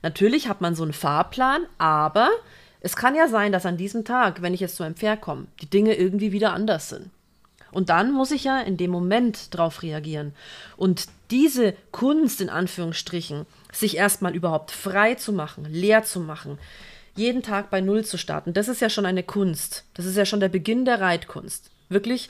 Natürlich 0.01 0.49
hat 0.49 0.59
man 0.59 0.75
so 0.75 0.83
einen 0.83 0.93
Fahrplan, 0.93 1.65
aber 1.77 2.29
es 2.85 2.95
kann 2.95 3.15
ja 3.15 3.27
sein, 3.27 3.51
dass 3.51 3.65
an 3.65 3.77
diesem 3.77 4.05
Tag, 4.05 4.43
wenn 4.43 4.53
ich 4.53 4.59
jetzt 4.59 4.75
zu 4.75 4.83
einem 4.83 4.95
Pferd 4.95 5.19
komme, 5.19 5.47
die 5.59 5.65
Dinge 5.65 5.95
irgendwie 5.95 6.31
wieder 6.31 6.53
anders 6.53 6.89
sind. 6.89 7.09
Und 7.71 7.89
dann 7.89 8.11
muss 8.11 8.29
ich 8.29 8.43
ja 8.43 8.61
in 8.61 8.77
dem 8.77 8.91
Moment 8.91 9.55
drauf 9.55 9.81
reagieren. 9.81 10.35
Und 10.77 11.07
diese 11.31 11.73
Kunst 11.91 12.41
in 12.41 12.49
Anführungsstrichen, 12.49 13.47
sich 13.73 13.97
erstmal 13.97 14.35
überhaupt 14.35 14.69
frei 14.69 15.15
zu 15.15 15.33
machen, 15.33 15.65
leer 15.67 16.03
zu 16.03 16.19
machen, 16.19 16.59
jeden 17.15 17.41
Tag 17.41 17.71
bei 17.71 17.81
Null 17.81 18.05
zu 18.05 18.19
starten, 18.19 18.53
das 18.53 18.67
ist 18.67 18.81
ja 18.81 18.89
schon 18.91 19.07
eine 19.07 19.23
Kunst. 19.23 19.83
Das 19.95 20.05
ist 20.05 20.15
ja 20.15 20.25
schon 20.25 20.39
der 20.39 20.49
Beginn 20.49 20.85
der 20.85 21.01
Reitkunst. 21.01 21.71
Wirklich 21.89 22.29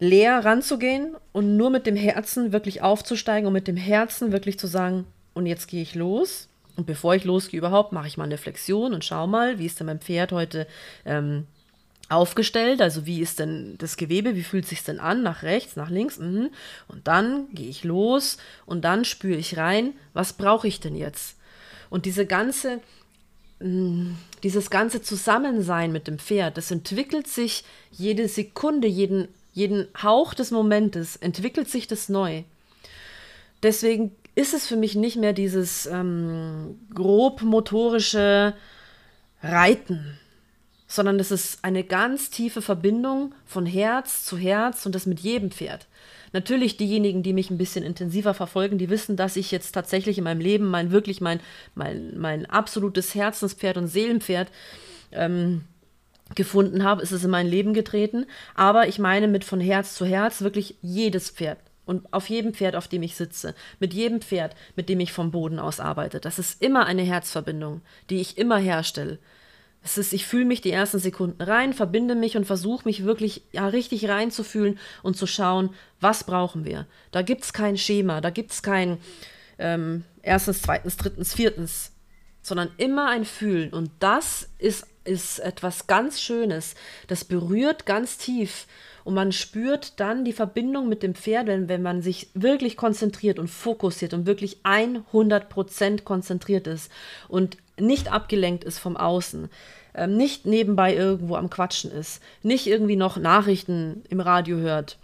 leer 0.00 0.42
ranzugehen 0.42 1.16
und 1.32 1.58
nur 1.58 1.68
mit 1.68 1.86
dem 1.86 1.96
Herzen 1.96 2.50
wirklich 2.50 2.80
aufzusteigen 2.80 3.46
und 3.46 3.52
mit 3.52 3.68
dem 3.68 3.76
Herzen 3.76 4.32
wirklich 4.32 4.58
zu 4.58 4.68
sagen, 4.68 5.04
und 5.34 5.44
jetzt 5.44 5.68
gehe 5.68 5.82
ich 5.82 5.94
los. 5.94 6.48
Und 6.76 6.86
bevor 6.86 7.14
ich 7.14 7.24
losgehe 7.24 7.58
überhaupt, 7.58 7.92
mache 7.92 8.06
ich 8.06 8.16
mal 8.16 8.24
eine 8.24 8.38
Flexion 8.38 8.92
und 8.92 9.04
schau 9.04 9.26
mal, 9.26 9.58
wie 9.58 9.66
ist 9.66 9.80
denn 9.80 9.86
mein 9.86 10.00
Pferd 10.00 10.32
heute 10.32 10.66
ähm, 11.04 11.46
aufgestellt, 12.08 12.80
also 12.80 13.06
wie 13.06 13.20
ist 13.20 13.40
denn 13.40 13.76
das 13.78 13.96
Gewebe, 13.96 14.36
wie 14.36 14.42
fühlt 14.42 14.66
sich 14.66 14.84
denn 14.84 15.00
an, 15.00 15.22
nach 15.22 15.42
rechts, 15.42 15.76
nach 15.76 15.90
links, 15.90 16.18
mhm. 16.18 16.50
und 16.88 17.08
dann 17.08 17.48
gehe 17.52 17.68
ich 17.68 17.82
los 17.82 18.36
und 18.64 18.84
dann 18.84 19.04
spüre 19.04 19.38
ich 19.38 19.56
rein, 19.56 19.94
was 20.12 20.34
brauche 20.34 20.68
ich 20.68 20.80
denn 20.80 20.94
jetzt? 20.94 21.36
Und 21.90 22.04
diese 22.04 22.26
ganze, 22.26 22.80
mm, 23.60 24.12
dieses 24.42 24.70
ganze 24.70 25.02
Zusammensein 25.02 25.90
mit 25.90 26.06
dem 26.06 26.18
Pferd, 26.18 26.56
das 26.56 26.70
entwickelt 26.70 27.26
sich 27.26 27.64
jede 27.90 28.28
Sekunde, 28.28 28.86
jeden, 28.86 29.28
jeden 29.52 29.88
Hauch 30.00 30.34
des 30.34 30.50
Momentes, 30.50 31.16
entwickelt 31.16 31.68
sich 31.68 31.88
das 31.88 32.08
neu. 32.08 32.42
Deswegen 33.62 34.12
ist 34.36 34.54
es 34.54 34.66
für 34.66 34.76
mich 34.76 34.94
nicht 34.94 35.16
mehr 35.16 35.32
dieses 35.32 35.86
ähm, 35.86 36.78
grob 36.94 37.42
motorische 37.42 38.54
Reiten, 39.42 40.18
sondern 40.86 41.18
es 41.18 41.32
ist 41.32 41.64
eine 41.64 41.82
ganz 41.82 42.30
tiefe 42.30 42.62
Verbindung 42.62 43.34
von 43.46 43.66
Herz 43.66 44.24
zu 44.24 44.36
Herz 44.36 44.86
und 44.86 44.94
das 44.94 45.06
mit 45.06 45.18
jedem 45.18 45.50
Pferd. 45.50 45.86
Natürlich 46.32 46.76
diejenigen, 46.76 47.22
die 47.22 47.32
mich 47.32 47.50
ein 47.50 47.58
bisschen 47.58 47.82
intensiver 47.82 48.34
verfolgen, 48.34 48.76
die 48.76 48.90
wissen, 48.90 49.16
dass 49.16 49.36
ich 49.36 49.50
jetzt 49.50 49.72
tatsächlich 49.72 50.18
in 50.18 50.24
meinem 50.24 50.40
Leben 50.40 50.66
mein 50.66 50.90
wirklich 50.90 51.20
mein, 51.22 51.40
mein, 51.74 52.18
mein 52.18 52.44
absolutes 52.44 53.14
Herzenspferd 53.14 53.78
und 53.78 53.88
Seelenpferd 53.88 54.48
ähm, 55.12 55.62
gefunden 56.34 56.84
habe. 56.84 57.02
Es 57.02 57.12
ist 57.12 57.24
in 57.24 57.30
mein 57.30 57.46
Leben 57.46 57.72
getreten. 57.72 58.26
Aber 58.54 58.86
ich 58.86 58.98
meine 58.98 59.28
mit 59.28 59.44
von 59.44 59.60
Herz 59.60 59.94
zu 59.94 60.04
Herz 60.04 60.42
wirklich 60.42 60.76
jedes 60.82 61.30
Pferd. 61.30 61.58
Und 61.86 62.12
auf 62.12 62.28
jedem 62.28 62.52
Pferd, 62.52 62.76
auf 62.76 62.88
dem 62.88 63.02
ich 63.02 63.16
sitze, 63.16 63.54
mit 63.78 63.94
jedem 63.94 64.20
Pferd, 64.20 64.54
mit 64.74 64.88
dem 64.88 65.00
ich 65.00 65.12
vom 65.12 65.30
Boden 65.30 65.58
aus 65.58 65.80
arbeite. 65.80 66.20
Das 66.20 66.38
ist 66.38 66.60
immer 66.60 66.84
eine 66.84 67.02
Herzverbindung, 67.02 67.80
die 68.10 68.20
ich 68.20 68.36
immer 68.36 68.58
herstelle. 68.58 69.18
Es 69.82 69.96
ist, 69.96 70.12
ich 70.12 70.26
fühle 70.26 70.46
mich 70.46 70.60
die 70.60 70.72
ersten 70.72 70.98
Sekunden 70.98 71.40
rein, 71.40 71.72
verbinde 71.72 72.16
mich 72.16 72.36
und 72.36 72.44
versuche 72.44 72.86
mich 72.86 73.04
wirklich 73.04 73.42
ja, 73.52 73.68
richtig 73.68 74.08
reinzufühlen 74.08 74.80
und 75.04 75.16
zu 75.16 75.28
schauen, 75.28 75.70
was 76.00 76.24
brauchen 76.24 76.64
wir. 76.64 76.86
Da 77.12 77.22
gibt 77.22 77.44
es 77.44 77.52
kein 77.52 77.78
Schema, 77.78 78.20
da 78.20 78.30
gibt 78.30 78.50
es 78.50 78.62
kein 78.64 78.98
ähm, 79.58 80.04
erstens, 80.22 80.62
zweitens, 80.62 80.96
drittens, 80.96 81.34
viertens, 81.34 81.92
sondern 82.46 82.70
immer 82.76 83.08
ein 83.08 83.24
Fühlen. 83.24 83.72
Und 83.72 83.90
das 83.98 84.48
ist, 84.58 84.86
ist 85.02 85.40
etwas 85.40 85.88
ganz 85.88 86.20
Schönes. 86.20 86.76
Das 87.08 87.24
berührt 87.24 87.86
ganz 87.86 88.18
tief. 88.18 88.68
Und 89.02 89.14
man 89.14 89.32
spürt 89.32 89.98
dann 89.98 90.24
die 90.24 90.32
Verbindung 90.32 90.88
mit 90.88 91.02
dem 91.02 91.16
Pferd, 91.16 91.48
wenn, 91.48 91.68
wenn 91.68 91.82
man 91.82 92.02
sich 92.02 92.28
wirklich 92.34 92.76
konzentriert 92.76 93.40
und 93.40 93.48
fokussiert 93.48 94.14
und 94.14 94.26
wirklich 94.26 94.58
100% 94.62 96.04
konzentriert 96.04 96.68
ist 96.68 96.88
und 97.26 97.56
nicht 97.80 98.12
abgelenkt 98.12 98.62
ist 98.62 98.78
vom 98.78 98.96
Außen, 98.96 99.50
ähm, 99.96 100.16
nicht 100.16 100.46
nebenbei 100.46 100.94
irgendwo 100.94 101.34
am 101.34 101.50
Quatschen 101.50 101.90
ist, 101.90 102.22
nicht 102.44 102.68
irgendwie 102.68 102.96
noch 102.96 103.16
Nachrichten 103.16 104.04
im 104.08 104.20
Radio 104.20 104.58
hört 104.58 104.98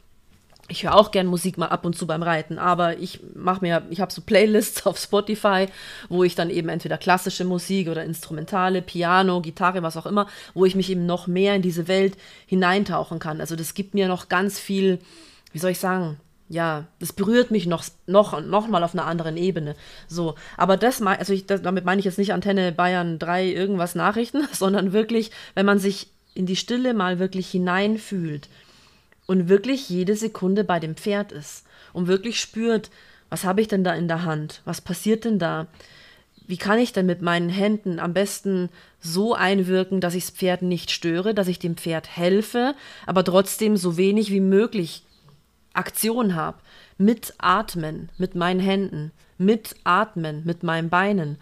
ich 0.68 0.84
höre 0.84 0.94
auch 0.94 1.10
gern 1.10 1.26
Musik 1.26 1.58
mal 1.58 1.66
ab 1.66 1.84
und 1.84 1.96
zu 1.96 2.06
beim 2.06 2.22
Reiten, 2.22 2.58
aber 2.58 2.98
ich 2.98 3.20
mache 3.34 3.60
mir, 3.62 3.82
ich 3.90 4.00
habe 4.00 4.12
so 4.12 4.22
Playlists 4.22 4.86
auf 4.86 4.98
Spotify, 4.98 5.66
wo 6.08 6.24
ich 6.24 6.34
dann 6.34 6.50
eben 6.50 6.68
entweder 6.68 6.98
klassische 6.98 7.44
Musik 7.44 7.88
oder 7.88 8.04
instrumentale, 8.04 8.82
Piano, 8.82 9.40
Gitarre, 9.40 9.82
was 9.82 9.96
auch 9.96 10.06
immer, 10.06 10.26
wo 10.54 10.64
ich 10.64 10.74
mich 10.74 10.90
eben 10.90 11.06
noch 11.06 11.26
mehr 11.26 11.54
in 11.54 11.62
diese 11.62 11.88
Welt 11.88 12.16
hineintauchen 12.46 13.18
kann. 13.18 13.40
Also 13.40 13.56
das 13.56 13.74
gibt 13.74 13.94
mir 13.94 14.08
noch 14.08 14.28
ganz 14.28 14.58
viel, 14.58 14.98
wie 15.52 15.58
soll 15.58 15.72
ich 15.72 15.78
sagen, 15.78 16.18
ja, 16.48 16.86
das 16.98 17.14
berührt 17.14 17.50
mich 17.50 17.66
noch, 17.66 17.84
noch, 18.06 18.40
noch 18.42 18.68
mal 18.68 18.84
auf 18.84 18.92
einer 18.92 19.06
anderen 19.06 19.38
Ebene. 19.38 19.74
So, 20.06 20.34
aber 20.58 20.76
das, 20.76 21.00
also 21.00 21.32
ich, 21.32 21.46
das, 21.46 21.62
damit 21.62 21.86
meine 21.86 21.98
ich 21.98 22.04
jetzt 22.04 22.18
nicht 22.18 22.34
Antenne 22.34 22.72
Bayern 22.72 23.18
3 23.18 23.46
irgendwas 23.46 23.94
Nachrichten, 23.94 24.46
sondern 24.52 24.92
wirklich, 24.92 25.30
wenn 25.54 25.66
man 25.66 25.78
sich 25.78 26.08
in 26.34 26.46
die 26.46 26.56
Stille 26.56 26.94
mal 26.94 27.18
wirklich 27.18 27.50
hineinfühlt 27.50 28.48
und 29.26 29.48
wirklich 29.48 29.88
jede 29.88 30.16
Sekunde 30.16 30.64
bei 30.64 30.80
dem 30.80 30.96
Pferd 30.96 31.32
ist 31.32 31.64
und 31.92 32.06
wirklich 32.06 32.40
spürt, 32.40 32.90
was 33.28 33.44
habe 33.44 33.60
ich 33.60 33.68
denn 33.68 33.84
da 33.84 33.94
in 33.94 34.08
der 34.08 34.24
Hand? 34.24 34.60
Was 34.64 34.80
passiert 34.80 35.24
denn 35.24 35.38
da? 35.38 35.66
Wie 36.46 36.56
kann 36.58 36.78
ich 36.78 36.92
denn 36.92 37.06
mit 37.06 37.22
meinen 37.22 37.48
Händen 37.48 37.98
am 37.98 38.12
besten 38.12 38.68
so 39.00 39.34
einwirken, 39.34 40.00
dass 40.00 40.14
ich 40.14 40.26
das 40.26 40.34
Pferd 40.34 40.62
nicht 40.62 40.90
störe, 40.90 41.34
dass 41.34 41.48
ich 41.48 41.58
dem 41.58 41.76
Pferd 41.76 42.14
helfe, 42.14 42.74
aber 43.06 43.24
trotzdem 43.24 43.76
so 43.76 43.96
wenig 43.96 44.30
wie 44.30 44.40
möglich 44.40 45.04
Aktion 45.72 46.34
habe? 46.34 46.58
Mit 46.98 47.34
Atmen, 47.38 48.10
mit 48.18 48.34
meinen 48.34 48.60
Händen, 48.60 49.12
mit 49.38 49.76
Atmen, 49.84 50.42
mit 50.44 50.62
meinen 50.62 50.90
Beinen. 50.90 51.38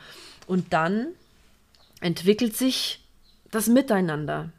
Und 0.47 0.73
dann 0.73 1.09
entwickelt 2.01 2.57
sich 2.57 3.05
das 3.51 3.67
Miteinander. 3.67 4.51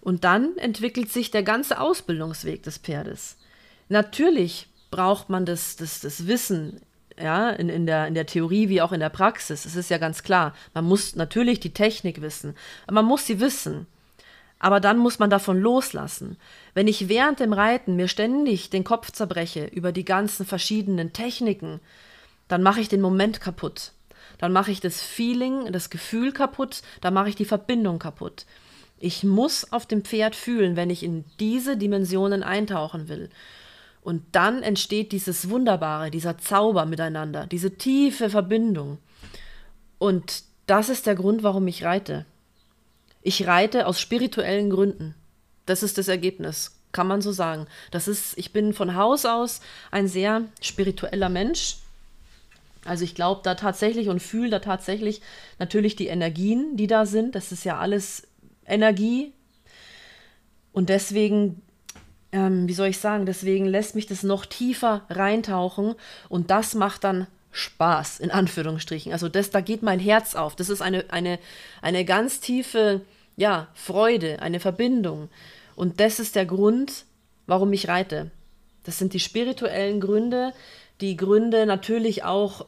Und 0.00 0.24
dann 0.24 0.56
entwickelt 0.58 1.10
sich 1.10 1.30
der 1.30 1.42
ganze 1.42 1.80
Ausbildungsweg 1.80 2.62
des 2.62 2.78
Pferdes. 2.78 3.36
Natürlich 3.88 4.68
braucht 4.90 5.28
man 5.28 5.44
das, 5.44 5.76
das, 5.76 6.00
das 6.00 6.26
Wissen 6.26 6.80
ja, 7.20 7.50
in, 7.50 7.68
in, 7.68 7.86
der, 7.86 8.06
in 8.06 8.14
der 8.14 8.26
Theorie 8.26 8.68
wie 8.68 8.80
auch 8.80 8.92
in 8.92 9.00
der 9.00 9.08
Praxis. 9.08 9.64
Es 9.64 9.76
ist 9.76 9.90
ja 9.90 9.98
ganz 9.98 10.22
klar. 10.22 10.54
Man 10.74 10.84
muss 10.84 11.16
natürlich 11.16 11.60
die 11.60 11.74
Technik 11.74 12.20
wissen, 12.20 12.54
man 12.90 13.04
muss 13.04 13.26
sie 13.26 13.40
wissen. 13.40 13.86
Aber 14.60 14.80
dann 14.80 14.98
muss 14.98 15.20
man 15.20 15.30
davon 15.30 15.60
loslassen. 15.60 16.36
Wenn 16.74 16.88
ich 16.88 17.08
während 17.08 17.38
dem 17.38 17.52
Reiten 17.52 17.94
mir 17.94 18.08
ständig 18.08 18.70
den 18.70 18.82
Kopf 18.82 19.12
zerbreche 19.12 19.66
über 19.66 19.92
die 19.92 20.04
ganzen 20.04 20.44
verschiedenen 20.44 21.12
Techniken, 21.12 21.78
dann 22.48 22.62
mache 22.62 22.80
ich 22.80 22.88
den 22.88 23.00
Moment 23.00 23.40
kaputt. 23.40 23.92
Dann 24.38 24.52
mache 24.52 24.72
ich 24.72 24.80
das 24.80 25.00
Feeling, 25.00 25.70
das 25.70 25.90
Gefühl 25.90 26.32
kaputt, 26.32 26.82
dann 27.00 27.14
mache 27.14 27.28
ich 27.28 27.36
die 27.36 27.44
Verbindung 27.44 28.00
kaputt. 28.00 28.46
Ich 29.00 29.24
muss 29.24 29.72
auf 29.72 29.86
dem 29.86 30.04
Pferd 30.04 30.34
fühlen, 30.34 30.76
wenn 30.76 30.90
ich 30.90 31.02
in 31.02 31.24
diese 31.38 31.76
Dimensionen 31.76 32.42
eintauchen 32.42 33.08
will. 33.08 33.30
Und 34.02 34.22
dann 34.32 34.62
entsteht 34.62 35.12
dieses 35.12 35.50
Wunderbare, 35.50 36.10
dieser 36.10 36.38
Zauber 36.38 36.86
miteinander, 36.86 37.46
diese 37.46 37.76
tiefe 37.76 38.30
Verbindung. 38.30 38.98
Und 39.98 40.44
das 40.66 40.88
ist 40.88 41.06
der 41.06 41.14
Grund, 41.14 41.42
warum 41.42 41.66
ich 41.66 41.84
reite. 41.84 42.24
Ich 43.22 43.46
reite 43.46 43.86
aus 43.86 44.00
spirituellen 44.00 44.70
Gründen. 44.70 45.14
Das 45.66 45.82
ist 45.82 45.98
das 45.98 46.08
Ergebnis, 46.08 46.78
kann 46.92 47.06
man 47.06 47.20
so 47.20 47.32
sagen. 47.32 47.66
Das 47.90 48.08
ist, 48.08 48.38
ich 48.38 48.52
bin 48.52 48.72
von 48.72 48.94
Haus 48.94 49.26
aus 49.26 49.60
ein 49.90 50.08
sehr 50.08 50.44
spiritueller 50.60 51.28
Mensch. 51.28 51.76
Also 52.84 53.04
ich 53.04 53.14
glaube 53.14 53.40
da 53.44 53.54
tatsächlich 53.54 54.08
und 54.08 54.20
fühle 54.20 54.50
da 54.50 54.58
tatsächlich 54.60 55.20
natürlich 55.58 55.96
die 55.96 56.06
Energien, 56.06 56.76
die 56.76 56.86
da 56.86 57.04
sind. 57.04 57.34
Das 57.34 57.52
ist 57.52 57.64
ja 57.64 57.78
alles 57.78 58.27
Energie. 58.68 59.32
Und 60.72 60.88
deswegen, 60.88 61.62
ähm, 62.32 62.68
wie 62.68 62.74
soll 62.74 62.88
ich 62.88 62.98
sagen, 62.98 63.26
deswegen 63.26 63.66
lässt 63.66 63.94
mich 63.94 64.06
das 64.06 64.22
noch 64.22 64.46
tiefer 64.46 65.02
reintauchen 65.08 65.94
und 66.28 66.50
das 66.50 66.74
macht 66.74 67.04
dann 67.04 67.26
Spaß, 67.50 68.20
in 68.20 68.30
Anführungsstrichen. 68.30 69.12
Also 69.12 69.28
das, 69.28 69.50
da 69.50 69.60
geht 69.60 69.82
mein 69.82 69.98
Herz 69.98 70.34
auf. 70.34 70.54
Das 70.54 70.68
ist 70.68 70.82
eine, 70.82 71.06
eine, 71.08 71.38
eine 71.82 72.04
ganz 72.04 72.40
tiefe, 72.40 73.00
ja, 73.36 73.68
Freude, 73.74 74.40
eine 74.42 74.60
Verbindung. 74.60 75.28
Und 75.74 76.00
das 76.00 76.20
ist 76.20 76.36
der 76.36 76.46
Grund, 76.46 77.04
warum 77.46 77.72
ich 77.72 77.88
reite. 77.88 78.30
Das 78.84 78.98
sind 78.98 79.12
die 79.12 79.20
spirituellen 79.20 80.00
Gründe, 80.00 80.52
die 81.00 81.16
Gründe 81.16 81.66
natürlich 81.66 82.24
auch 82.24 82.66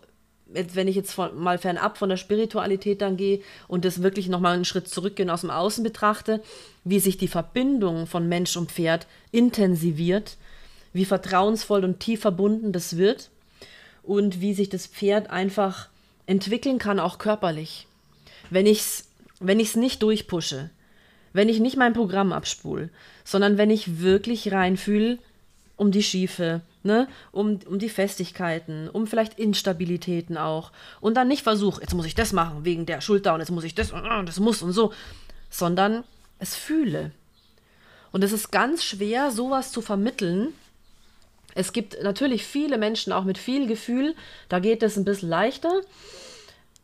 wenn 0.52 0.88
ich 0.88 0.96
jetzt 0.96 1.12
von, 1.12 1.36
mal 1.38 1.58
fernab 1.58 1.98
von 1.98 2.08
der 2.08 2.16
Spiritualität 2.16 3.02
dann 3.02 3.16
gehe 3.16 3.40
und 3.68 3.84
das 3.84 4.02
wirklich 4.02 4.28
nochmal 4.28 4.54
einen 4.54 4.64
Schritt 4.64 4.88
zurückgehe 4.88 5.26
und 5.26 5.30
aus 5.30 5.42
dem 5.42 5.50
Außen 5.50 5.84
betrachte, 5.84 6.42
wie 6.84 7.00
sich 7.00 7.18
die 7.18 7.28
Verbindung 7.28 8.06
von 8.06 8.28
Mensch 8.28 8.56
und 8.56 8.72
Pferd 8.72 9.06
intensiviert, 9.32 10.36
wie 10.92 11.04
vertrauensvoll 11.04 11.84
und 11.84 12.00
tief 12.00 12.20
verbunden 12.20 12.72
das 12.72 12.96
wird 12.96 13.30
und 14.02 14.40
wie 14.40 14.54
sich 14.54 14.68
das 14.68 14.86
Pferd 14.86 15.30
einfach 15.30 15.88
entwickeln 16.26 16.78
kann, 16.78 16.98
auch 17.00 17.18
körperlich. 17.18 17.86
Wenn 18.50 18.66
ich 18.66 18.80
es 18.80 19.04
wenn 19.40 19.58
ich's 19.58 19.74
nicht 19.74 20.02
durchpushe, 20.02 20.70
wenn 21.32 21.48
ich 21.48 21.60
nicht 21.60 21.76
mein 21.76 21.94
Programm 21.94 22.32
abspule, 22.32 22.90
sondern 23.24 23.56
wenn 23.56 23.70
ich 23.70 24.00
wirklich 24.00 24.52
reinfühle, 24.52 25.18
um 25.80 25.90
die 25.90 26.02
Schiefe, 26.02 26.60
ne? 26.82 27.08
um, 27.32 27.58
um 27.66 27.78
die 27.78 27.88
Festigkeiten, 27.88 28.90
um 28.90 29.06
vielleicht 29.06 29.38
Instabilitäten 29.38 30.36
auch. 30.36 30.72
Und 31.00 31.14
dann 31.14 31.26
nicht 31.26 31.42
versuche, 31.42 31.80
jetzt 31.80 31.94
muss 31.94 32.04
ich 32.04 32.14
das 32.14 32.34
machen 32.34 32.66
wegen 32.66 32.84
der 32.84 33.00
Schulter 33.00 33.32
und 33.32 33.40
jetzt 33.40 33.50
muss 33.50 33.64
ich 33.64 33.74
das 33.74 33.90
und 33.90 34.04
das 34.26 34.38
muss 34.40 34.60
und 34.60 34.72
so, 34.72 34.92
sondern 35.48 36.04
es 36.38 36.54
fühle. 36.54 37.12
Und 38.12 38.22
es 38.22 38.32
ist 38.32 38.52
ganz 38.52 38.84
schwer, 38.84 39.30
sowas 39.30 39.72
zu 39.72 39.80
vermitteln. 39.80 40.48
Es 41.54 41.72
gibt 41.72 41.96
natürlich 42.02 42.44
viele 42.44 42.76
Menschen 42.76 43.14
auch 43.14 43.24
mit 43.24 43.38
viel 43.38 43.66
Gefühl, 43.66 44.14
da 44.50 44.58
geht 44.58 44.82
es 44.82 44.98
ein 44.98 45.06
bisschen 45.06 45.30
leichter. 45.30 45.80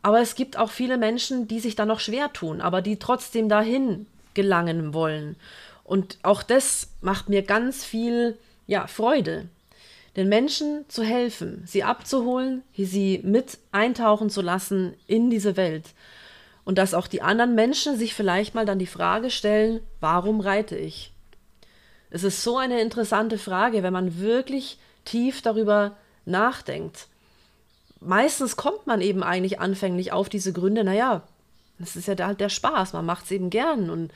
Aber 0.01 0.21
es 0.21 0.33
gibt 0.33 0.57
auch 0.57 0.71
viele 0.71 0.97
Menschen, 0.97 1.47
die 1.47 1.59
sich 1.59 1.75
da 1.75 1.85
noch 1.85 1.99
schwer 1.99 2.33
tun, 2.33 2.61
aber 2.61 2.81
die 2.81 2.97
trotzdem 2.97 3.47
dahin 3.47 4.07
gelangen 4.33 4.95
wollen. 4.95 5.35
Und 5.83 6.17
auch 6.23 6.41
das 6.41 6.89
macht 7.01 7.29
mir 7.29 7.43
ganz 7.43 7.85
viel 7.85 8.39
ja, 8.67 8.87
Freude. 8.87 9.47
Den 10.15 10.29
Menschen 10.29 10.85
zu 10.87 11.03
helfen, 11.03 11.63
sie 11.65 11.83
abzuholen, 11.83 12.63
sie 12.75 13.21
mit 13.23 13.59
eintauchen 13.71 14.29
zu 14.29 14.41
lassen 14.41 14.93
in 15.07 15.29
diese 15.29 15.57
Welt. 15.57 15.85
Und 16.65 16.77
dass 16.77 16.93
auch 16.93 17.07
die 17.07 17.21
anderen 17.21 17.55
Menschen 17.55 17.97
sich 17.97 18.13
vielleicht 18.13 18.53
mal 18.53 18.65
dann 18.65 18.79
die 18.79 18.87
Frage 18.87 19.29
stellen, 19.29 19.79
warum 19.99 20.41
reite 20.41 20.75
ich? 20.75 21.13
Es 22.09 22.23
ist 22.23 22.43
so 22.43 22.57
eine 22.57 22.81
interessante 22.81 23.37
Frage, 23.37 23.83
wenn 23.83 23.93
man 23.93 24.19
wirklich 24.19 24.77
tief 25.05 25.41
darüber 25.41 25.95
nachdenkt. 26.25 27.07
Meistens 27.99 28.55
kommt 28.55 28.85
man 28.85 29.01
eben 29.01 29.23
eigentlich 29.23 29.59
anfänglich 29.59 30.11
auf 30.11 30.29
diese 30.29 30.53
Gründe, 30.53 30.83
naja, 30.83 31.23
das 31.79 31.95
ist 31.95 32.07
ja 32.07 32.15
halt 32.25 32.39
der 32.39 32.49
Spaß, 32.49 32.93
man 32.93 33.05
macht 33.05 33.25
es 33.25 33.31
eben 33.31 33.49
gern 33.49 33.89
und 33.89 34.11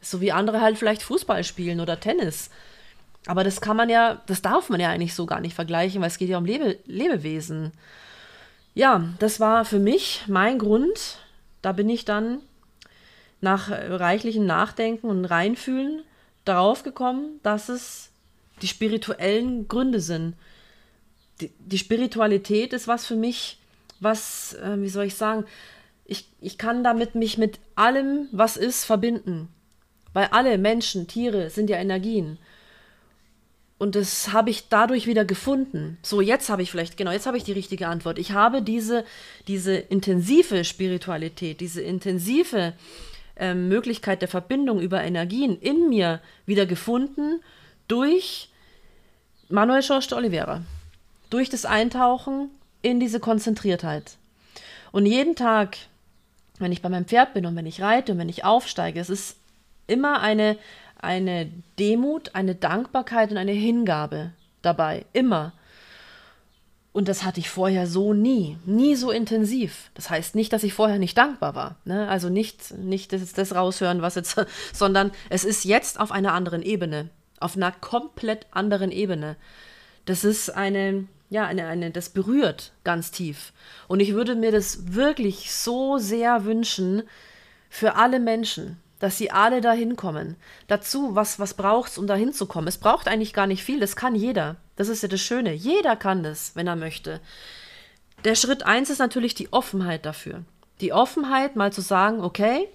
so 0.00 0.20
wie 0.20 0.32
andere 0.32 0.60
halt 0.60 0.78
vielleicht 0.78 1.02
Fußball 1.02 1.44
spielen 1.44 1.80
oder 1.80 2.00
Tennis. 2.00 2.50
Aber 3.26 3.42
das 3.42 3.60
kann 3.60 3.76
man 3.76 3.88
ja, 3.88 4.22
das 4.26 4.42
darf 4.42 4.68
man 4.68 4.80
ja 4.80 4.90
eigentlich 4.90 5.14
so 5.14 5.26
gar 5.26 5.40
nicht 5.40 5.54
vergleichen, 5.54 6.00
weil 6.00 6.08
es 6.08 6.18
geht 6.18 6.28
ja 6.28 6.38
um 6.38 6.44
Lebe, 6.44 6.78
Lebewesen. 6.86 7.72
Ja, 8.74 9.08
das 9.18 9.40
war 9.40 9.64
für 9.64 9.78
mich 9.78 10.24
mein 10.26 10.58
Grund. 10.58 11.18
Da 11.62 11.72
bin 11.72 11.88
ich 11.88 12.04
dann 12.04 12.40
nach 13.40 13.70
reichlichem 13.70 14.44
Nachdenken 14.44 15.08
und 15.08 15.24
Reinfühlen 15.24 16.02
darauf 16.44 16.82
gekommen, 16.82 17.40
dass 17.42 17.68
es 17.68 18.10
die 18.62 18.68
spirituellen 18.68 19.68
Gründe 19.68 20.00
sind. 20.00 20.34
Die, 21.40 21.50
die 21.58 21.78
Spiritualität 21.78 22.72
ist 22.72 22.88
was 22.88 23.06
für 23.06 23.16
mich, 23.16 23.58
was, 24.00 24.54
äh, 24.54 24.80
wie 24.80 24.88
soll 24.88 25.06
ich 25.06 25.14
sagen, 25.14 25.44
ich, 26.04 26.28
ich 26.40 26.58
kann 26.58 26.84
damit 26.84 27.14
mich 27.14 27.38
mit 27.38 27.58
allem, 27.74 28.28
was 28.30 28.56
ist, 28.56 28.84
verbinden. 28.84 29.48
Weil 30.12 30.28
alle 30.30 30.58
Menschen, 30.58 31.08
Tiere 31.08 31.50
sind 31.50 31.70
ja 31.70 31.78
Energien. 31.78 32.38
Und 33.84 33.96
das 33.96 34.32
habe 34.32 34.48
ich 34.48 34.70
dadurch 34.70 35.06
wieder 35.06 35.26
gefunden. 35.26 35.98
So, 36.00 36.22
jetzt 36.22 36.48
habe 36.48 36.62
ich 36.62 36.70
vielleicht, 36.70 36.96
genau, 36.96 37.10
jetzt 37.10 37.26
habe 37.26 37.36
ich 37.36 37.44
die 37.44 37.52
richtige 37.52 37.86
Antwort. 37.86 38.18
Ich 38.18 38.32
habe 38.32 38.62
diese, 38.62 39.04
diese 39.46 39.74
intensive 39.76 40.64
Spiritualität, 40.64 41.60
diese 41.60 41.82
intensive 41.82 42.72
ähm, 43.36 43.68
Möglichkeit 43.68 44.22
der 44.22 44.28
Verbindung 44.28 44.80
über 44.80 45.04
Energien 45.04 45.60
in 45.60 45.90
mir 45.90 46.20
wieder 46.46 46.64
gefunden 46.64 47.42
durch 47.86 48.48
Manuel 49.50 49.82
Schorsch 49.82 50.08
de 50.08 50.16
Oliveira. 50.16 50.62
Durch 51.28 51.50
das 51.50 51.66
Eintauchen 51.66 52.48
in 52.80 53.00
diese 53.00 53.20
Konzentriertheit. 53.20 54.16
Und 54.92 55.04
jeden 55.04 55.36
Tag, 55.36 55.76
wenn 56.58 56.72
ich 56.72 56.80
bei 56.80 56.88
meinem 56.88 57.04
Pferd 57.04 57.34
bin 57.34 57.44
und 57.44 57.54
wenn 57.54 57.66
ich 57.66 57.82
reite 57.82 58.12
und 58.12 58.18
wenn 58.18 58.30
ich 58.30 58.46
aufsteige, 58.46 58.98
es 58.98 59.10
ist 59.10 59.36
immer 59.86 60.22
eine, 60.22 60.56
eine 61.04 61.50
Demut, 61.78 62.34
eine 62.34 62.54
Dankbarkeit 62.54 63.30
und 63.30 63.36
eine 63.36 63.52
Hingabe 63.52 64.32
dabei. 64.62 65.06
Immer. 65.12 65.52
Und 66.92 67.08
das 67.08 67.24
hatte 67.24 67.40
ich 67.40 67.50
vorher 67.50 67.88
so 67.88 68.14
nie, 68.14 68.56
nie 68.64 68.94
so 68.94 69.10
intensiv. 69.10 69.90
Das 69.94 70.10
heißt 70.10 70.36
nicht, 70.36 70.52
dass 70.52 70.62
ich 70.62 70.74
vorher 70.74 70.98
nicht 71.00 71.18
dankbar 71.18 71.56
war. 71.56 71.76
Ne? 71.84 72.08
Also 72.08 72.28
nicht, 72.28 72.72
nicht 72.78 73.12
das, 73.12 73.32
das 73.32 73.54
raushören, 73.54 74.00
was 74.00 74.14
jetzt, 74.14 74.36
sondern 74.72 75.10
es 75.28 75.44
ist 75.44 75.64
jetzt 75.64 75.98
auf 75.98 76.12
einer 76.12 76.32
anderen 76.32 76.62
Ebene, 76.62 77.10
auf 77.40 77.56
einer 77.56 77.72
komplett 77.72 78.46
anderen 78.52 78.92
Ebene. 78.92 79.36
Das 80.04 80.22
ist 80.22 80.50
eine, 80.50 81.08
ja, 81.30 81.46
eine, 81.46 81.66
eine, 81.66 81.90
das 81.90 82.10
berührt 82.10 82.72
ganz 82.84 83.10
tief. 83.10 83.52
Und 83.88 83.98
ich 83.98 84.14
würde 84.14 84.36
mir 84.36 84.52
das 84.52 84.94
wirklich 84.94 85.52
so 85.52 85.98
sehr 85.98 86.44
wünschen 86.44 87.02
für 87.70 87.96
alle 87.96 88.20
Menschen, 88.20 88.76
dass 89.04 89.18
sie 89.18 89.30
alle 89.30 89.60
dahin 89.60 89.96
kommen. 89.96 90.34
Dazu, 90.66 91.14
was, 91.14 91.38
was 91.38 91.52
braucht 91.52 91.90
es, 91.90 91.98
um 91.98 92.06
dahin 92.06 92.32
zu 92.32 92.46
kommen? 92.46 92.68
Es 92.68 92.78
braucht 92.78 93.06
eigentlich 93.06 93.34
gar 93.34 93.46
nicht 93.46 93.62
viel, 93.62 93.78
das 93.78 93.96
kann 93.96 94.14
jeder. 94.14 94.56
Das 94.76 94.88
ist 94.88 95.02
ja 95.02 95.10
das 95.10 95.20
Schöne. 95.20 95.52
Jeder 95.52 95.94
kann 95.94 96.22
das, 96.22 96.56
wenn 96.56 96.66
er 96.66 96.74
möchte. 96.74 97.20
Der 98.24 98.34
Schritt 98.34 98.64
eins 98.64 98.88
ist 98.88 99.00
natürlich 99.00 99.34
die 99.34 99.52
Offenheit 99.52 100.06
dafür. 100.06 100.44
Die 100.80 100.94
Offenheit, 100.94 101.54
mal 101.54 101.70
zu 101.70 101.82
sagen, 101.82 102.22
okay, 102.22 102.66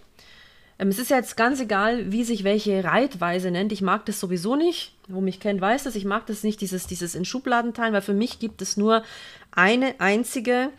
ähm, 0.77 0.89
es 0.89 0.99
ist 0.99 1.09
jetzt 1.09 1.35
ganz 1.35 1.59
egal, 1.61 2.11
wie 2.11 2.23
sich 2.23 2.43
welche 2.43 2.83
Reitweise 2.83 3.49
nennt. 3.49 3.71
Ich 3.71 3.81
mag 3.81 4.05
das 4.05 4.19
sowieso 4.19 4.55
nicht. 4.55 4.93
Wo 5.07 5.21
mich 5.21 5.39
kennt, 5.39 5.61
weiß 5.61 5.85
das. 5.85 5.95
Ich 5.95 6.05
mag 6.05 6.27
das 6.27 6.43
nicht, 6.43 6.61
dieses, 6.61 6.85
dieses 6.85 7.15
in 7.15 7.25
Schubladen 7.25 7.73
teilen, 7.73 7.93
weil 7.93 8.03
für 8.03 8.13
mich 8.13 8.37
gibt 8.37 8.61
es 8.61 8.77
nur 8.77 9.01
eine 9.49 9.99
einzige 9.99 10.69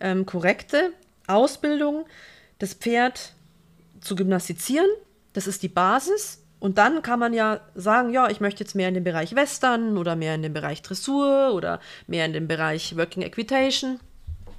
ähm, 0.00 0.26
korrekte 0.26 0.92
Ausbildung, 1.28 2.04
das 2.58 2.74
Pferd 2.74 3.34
zu 4.00 4.16
gymnastizieren. 4.16 4.88
Das 5.32 5.46
ist 5.46 5.62
die 5.62 5.68
Basis. 5.68 6.44
Und 6.60 6.78
dann 6.78 7.02
kann 7.02 7.20
man 7.20 7.32
ja 7.32 7.60
sagen, 7.74 8.10
ja, 8.10 8.28
ich 8.28 8.40
möchte 8.40 8.64
jetzt 8.64 8.74
mehr 8.74 8.88
in 8.88 8.94
den 8.94 9.04
Bereich 9.04 9.34
Western 9.34 9.96
oder 9.96 10.16
mehr 10.16 10.34
in 10.34 10.42
den 10.42 10.52
Bereich 10.52 10.82
Dressur 10.82 11.52
oder 11.54 11.80
mehr 12.06 12.24
in 12.24 12.32
den 12.32 12.48
Bereich 12.48 12.96
Working 12.96 13.22
Equitation. 13.22 14.00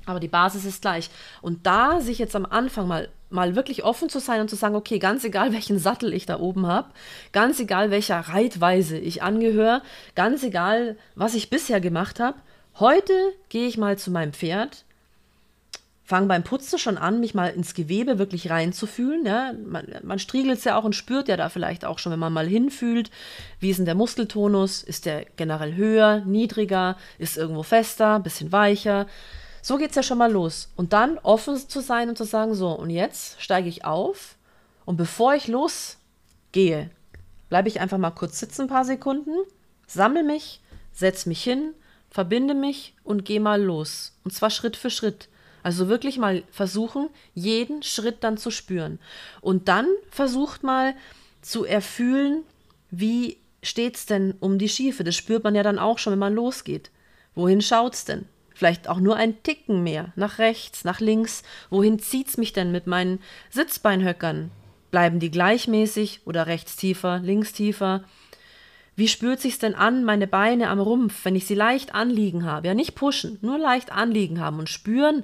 Aber 0.05 0.19
die 0.19 0.29
Basis 0.29 0.65
ist 0.65 0.81
gleich. 0.81 1.10
Und 1.41 1.67
da 1.67 2.00
sich 2.00 2.17
jetzt 2.17 2.36
am 2.36 2.46
Anfang 2.46 2.88
mal, 2.88 3.10
mal 3.29 3.55
wirklich 3.55 3.84
offen 3.84 4.10
zu 4.10 4.19
sein 4.19 4.41
und 4.41 4.50
zu 4.50 4.55
sagen, 4.55 4.75
okay, 4.75 4.98
ganz 4.98 5.24
egal, 5.25 5.51
welchen 5.53 5.77
Sattel 5.77 6.13
ich 6.13 6.25
da 6.25 6.39
oben 6.39 6.67
habe, 6.67 6.89
ganz 7.34 7.60
egal, 7.60 7.91
welcher 7.91 8.19
Reitweise 8.19 8.98
ich 8.98 9.22
angehöre, 9.22 9.81
ganz 10.15 10.43
egal, 10.43 10.98
was 11.15 11.36
ich 11.36 11.50
bisher 11.50 11.81
gemacht 11.81 12.19
habe, 12.19 12.38
heute 12.79 13.13
gehe 13.50 13.67
ich 13.67 13.77
mal 13.77 13.98
zu 13.98 14.10
meinem 14.10 14.31
Pferd 14.31 14.86
fange 16.10 16.25
beim 16.25 16.42
Putzen 16.42 16.80
schon 16.80 16.98
an, 16.98 17.20
mich 17.20 17.36
mal 17.36 17.50
ins 17.50 17.75
Gewebe 17.75 18.18
wirklich 18.18 18.50
reinzufühlen. 18.50 19.28
Ja? 19.28 19.54
Man, 19.63 19.86
man 20.01 20.18
striegelt 20.18 20.58
es 20.58 20.63
ja 20.63 20.75
auch 20.75 20.84
und 20.84 20.96
spürt 20.96 21.28
ja 21.28 21.38
da 21.38 21.50
vielleicht 21.50 21.86
auch 21.86 22.00
schon, 22.00 22.12
wenn 22.12 22.18
man 22.18 22.34
mal 22.34 22.48
hinfühlt, 22.48 23.12
wie 23.60 23.70
ist 23.70 23.78
denn 23.78 23.86
der 23.86 23.94
Muskeltonus? 23.94 24.82
Ist 24.82 25.06
der 25.06 25.25
generell 25.36 25.75
höher, 25.75 26.22
niedriger, 26.25 26.98
ist 27.20 27.38
irgendwo 27.38 27.62
fester, 27.62 28.20
bisschen 28.22 28.51
weicher? 28.51 29.06
So 29.62 29.78
geht 29.78 29.92
es 29.92 29.98
ja 29.98 30.01
schon 30.01 30.18
mal 30.18 30.32
los. 30.32 30.72
Und 30.75 30.94
dann 30.94 31.20
offen 31.20 31.56
zu 31.58 31.80
sein 31.80 32.10
und 32.10 32.18
zu 32.18 32.24
sagen, 32.24 32.56
so, 32.56 32.72
und 32.72 32.89
jetzt 32.89 33.39
steige 33.39 33.70
ich 33.70 33.86
auf 33.86 34.36
und 34.86 34.98
bevor 34.98 35.36
ich 35.36 35.48
losgehe, 35.48 36.89
bleibe 37.50 37.68
ich 37.68 37.82
einfach 37.82 38.00
mal 38.00 38.10
kurz 38.10 38.39
sitzen, 38.39 38.63
ein 38.63 38.68
paar 38.68 38.86
Sekunden, 38.86 39.36
sammle 39.86 40.24
mich, 40.24 40.60
setze 40.92 41.30
mich 41.30 41.44
hin, 41.44 41.75
verbinde 42.10 42.56
mich 42.56 42.96
und 43.04 43.25
gehe 43.25 43.39
mal 43.39 43.62
los. 43.62 44.13
Und 44.24 44.32
zwar 44.32 44.50
Schritt 44.50 44.75
für 44.75 44.89
Schritt. 44.89 45.30
Also 45.63 45.89
wirklich 45.89 46.17
mal 46.17 46.43
versuchen, 46.52 47.10
jeden 47.34 47.84
Schritt 47.84 48.24
dann 48.24 48.38
zu 48.38 48.52
spüren. 48.52 49.00
Und 49.41 49.67
dann 49.67 49.88
versucht 50.10 50.63
mal 50.63 50.95
zu 51.41 51.65
erfühlen, 51.65 52.43
wie 52.91 53.38
steht 53.62 53.95
es 53.95 54.06
denn 54.06 54.36
um 54.39 54.58
die 54.58 54.69
Schiefe. 54.69 55.04
Das 55.04 55.15
spürt 55.15 55.43
man 55.43 55.56
ja 55.56 55.63
dann 55.63 55.80
auch 55.80 55.98
schon, 55.98 56.12
wenn 56.12 56.19
man 56.19 56.34
losgeht. 56.34 56.91
Wohin 57.36 57.62
schaut 57.62 57.93
es 57.93 58.06
denn? 58.06 58.26
Vielleicht 58.54 58.89
auch 58.89 59.00
nur 59.00 59.15
ein 59.15 59.41
Ticken 59.43 59.84
mehr, 59.84 60.12
nach 60.15 60.38
rechts, 60.38 60.84
nach 60.84 61.00
links. 61.00 61.43
Wohin 61.69 62.00
zieht 62.00 62.28
es 62.28 62.38
mich 62.38 62.52
denn 62.52 62.72
mit 62.72 62.88
meinen 62.88 63.19
Sitzbeinhöckern? 63.52 64.52
Bleiben 64.91 65.19
die 65.19 65.32
gleichmäßig 65.32 66.22
oder 66.26 66.48
rechts 66.48 66.76
tiefer, 66.76 67.19
links 67.19 67.54
tiefer? 67.54 68.04
Wie 68.99 69.07
spürt 69.07 69.39
sich's 69.39 69.59
denn 69.59 69.75
an, 69.75 70.03
meine 70.03 70.27
Beine 70.27 70.67
am 70.67 70.81
Rumpf, 70.81 71.23
wenn 71.23 71.38
ich 71.38 71.47
sie 71.47 71.55
leicht 71.55 71.95
anliegen 71.95 72.43
habe? 72.43 72.67
Ja, 72.67 72.73
nicht 72.73 72.95
pushen, 72.95 73.39
nur 73.41 73.57
leicht 73.57 73.93
anliegen 73.93 74.41
haben 74.41 74.59
und 74.59 74.67
spüren, 74.67 75.23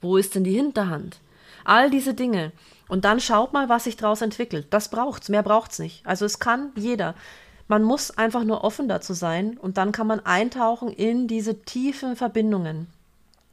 wo 0.00 0.16
ist 0.16 0.36
denn 0.36 0.44
die 0.44 0.54
Hinterhand? 0.54 1.18
All 1.64 1.90
diese 1.90 2.14
Dinge. 2.14 2.52
Und 2.86 3.04
dann 3.04 3.18
schaut 3.18 3.52
mal, 3.52 3.68
was 3.68 3.82
sich 3.82 3.96
daraus 3.96 4.22
entwickelt. 4.22 4.68
Das 4.70 4.90
braucht's, 4.90 5.28
mehr 5.28 5.42
braucht's 5.42 5.80
nicht. 5.80 6.06
Also 6.06 6.24
es 6.24 6.38
kann 6.38 6.70
jeder. 6.76 7.16
Man 7.66 7.82
muss 7.82 8.16
einfach 8.16 8.44
nur 8.44 8.62
offen 8.62 8.86
dazu 8.86 9.12
sein 9.12 9.58
und 9.58 9.76
dann 9.76 9.90
kann 9.90 10.06
man 10.06 10.20
eintauchen 10.20 10.90
in 10.90 11.26
diese 11.26 11.64
tiefen 11.64 12.14
Verbindungen. 12.14 12.86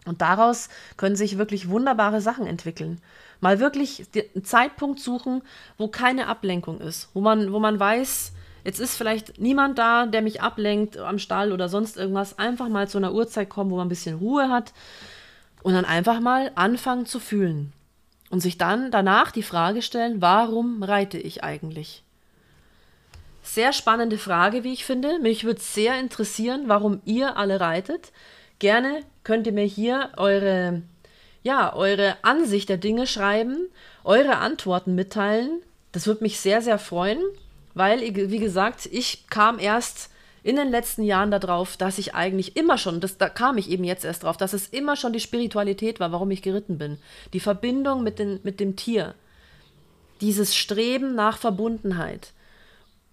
Und 0.05 0.21
daraus 0.21 0.69
können 0.97 1.15
sich 1.15 1.39
wirklich 1.39 1.67
wunderbare 1.67 2.21
Sachen 2.21 2.45
entwickeln. 2.45 3.01
Mal 3.41 3.59
wirklich 3.59 4.05
einen 4.35 4.45
Zeitpunkt 4.45 4.99
suchen, 4.99 5.41
wo 5.79 5.87
keine 5.87 6.27
Ablenkung 6.27 6.79
ist, 6.79 7.09
wo 7.15 7.21
man, 7.21 7.51
wo 7.51 7.57
man 7.57 7.79
weiß, 7.79 8.33
jetzt 8.63 8.79
ist 8.79 8.95
vielleicht 8.95 9.39
niemand 9.39 9.77
da, 9.77 10.05
der 10.05 10.21
mich 10.21 10.41
ablenkt 10.41 10.97
am 10.97 11.19
Stall 11.19 11.51
oder 11.51 11.69
sonst 11.69 11.97
irgendwas. 11.97 12.39
Einfach 12.39 12.69
mal 12.69 12.87
zu 12.87 12.97
einer 12.97 13.13
Uhrzeit 13.13 13.49
kommen, 13.49 13.71
wo 13.71 13.77
man 13.77 13.87
ein 13.87 13.89
bisschen 13.89 14.17
Ruhe 14.17 14.49
hat 14.49 14.73
und 15.63 15.73
dann 15.73 15.85
einfach 15.85 16.19
mal 16.19 16.51
anfangen 16.55 17.05
zu 17.05 17.19
fühlen. 17.19 17.73
Und 18.29 18.39
sich 18.39 18.57
dann 18.57 18.89
danach 18.89 19.31
die 19.31 19.43
Frage 19.43 19.81
stellen, 19.81 20.21
warum 20.21 20.81
reite 20.81 21.19
ich 21.19 21.43
eigentlich? 21.43 22.03
Sehr 23.43 23.73
spannende 23.73 24.17
Frage, 24.17 24.63
wie 24.63 24.73
ich 24.73 24.85
finde. 24.85 25.19
Mich 25.19 25.43
würde 25.43 25.61
sehr 25.61 25.99
interessieren, 25.99 26.63
warum 26.67 27.01
ihr 27.05 27.37
alle 27.37 27.59
reitet. 27.59 28.11
Gerne 28.57 29.01
könnt 29.23 29.45
ihr 29.45 29.53
mir 29.53 29.65
hier 29.65 30.11
eure, 30.17 30.81
ja, 31.43 31.75
eure 31.75 32.15
Ansicht 32.23 32.69
der 32.69 32.77
Dinge 32.77 33.05
schreiben, 33.05 33.67
eure 34.03 34.37
Antworten 34.37 34.95
mitteilen. 34.95 35.61
Das 35.91 36.07
würde 36.07 36.23
mich 36.23 36.39
sehr, 36.39 36.61
sehr 36.61 36.79
freuen, 36.79 37.21
weil, 37.73 38.01
wie 38.01 38.39
gesagt, 38.39 38.87
ich 38.91 39.27
kam 39.29 39.59
erst 39.59 40.09
in 40.43 40.57
den 40.57 40.69
letzten 40.69 41.03
Jahren 41.03 41.31
darauf, 41.31 41.77
dass 41.77 41.97
ich 41.97 42.13
eigentlich 42.13 42.57
immer 42.57 42.77
schon, 42.77 42.99
das, 42.99 43.17
da 43.17 43.29
kam 43.29 43.57
ich 43.57 43.69
eben 43.69 43.85
jetzt 43.85 44.03
erst 44.03 44.23
drauf, 44.23 44.35
dass 44.35 44.53
es 44.53 44.67
immer 44.67 44.95
schon 44.95 45.13
die 45.13 45.21
Spiritualität 45.21 45.99
war, 45.99 46.11
warum 46.11 46.31
ich 46.31 46.41
geritten 46.41 46.77
bin. 46.77 46.97
Die 47.31 47.39
Verbindung 47.39 48.03
mit, 48.03 48.19
den, 48.19 48.41
mit 48.43 48.59
dem 48.59 48.75
Tier. 48.75 49.15
Dieses 50.19 50.55
Streben 50.55 51.15
nach 51.15 51.37
Verbundenheit. 51.37 52.33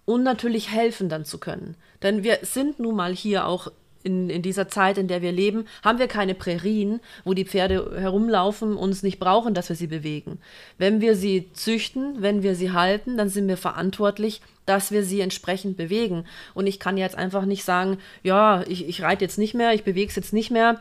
Und 0.03 0.23
natürlich 0.23 0.71
helfen 0.71 1.07
dann 1.07 1.23
zu 1.23 1.37
können. 1.37 1.75
Denn 2.03 2.23
wir 2.23 2.39
sind 2.41 2.79
nun 2.79 2.95
mal 2.95 3.15
hier 3.15 3.47
auch 3.47 3.71
in, 4.03 4.29
in 4.29 4.41
dieser 4.41 4.67
Zeit, 4.67 4.97
in 4.97 5.07
der 5.07 5.21
wir 5.21 5.31
leben, 5.31 5.65
haben 5.83 5.99
wir 5.99 6.07
keine 6.07 6.35
Prärien, 6.35 6.99
wo 7.23 7.33
die 7.33 7.45
Pferde 7.45 7.99
herumlaufen 7.99 8.71
und 8.71 8.77
uns 8.77 9.03
nicht 9.03 9.19
brauchen, 9.19 9.53
dass 9.53 9.69
wir 9.69 9.75
sie 9.75 9.87
bewegen. 9.87 10.39
Wenn 10.77 11.01
wir 11.01 11.15
sie 11.15 11.51
züchten, 11.53 12.21
wenn 12.21 12.43
wir 12.43 12.55
sie 12.55 12.71
halten, 12.71 13.17
dann 13.17 13.29
sind 13.29 13.47
wir 13.47 13.57
verantwortlich, 13.57 14.41
dass 14.65 14.91
wir 14.91 15.03
sie 15.03 15.21
entsprechend 15.21 15.77
bewegen. 15.77 16.25
Und 16.53 16.67
ich 16.67 16.79
kann 16.79 16.97
jetzt 16.97 17.17
einfach 17.17 17.45
nicht 17.45 17.63
sagen, 17.63 17.97
ja, 18.23 18.63
ich, 18.67 18.87
ich 18.87 19.01
reite 19.01 19.23
jetzt 19.23 19.37
nicht 19.37 19.53
mehr, 19.53 19.73
ich 19.73 19.83
bewege 19.83 20.09
es 20.09 20.15
jetzt 20.15 20.33
nicht 20.33 20.51
mehr, 20.51 20.79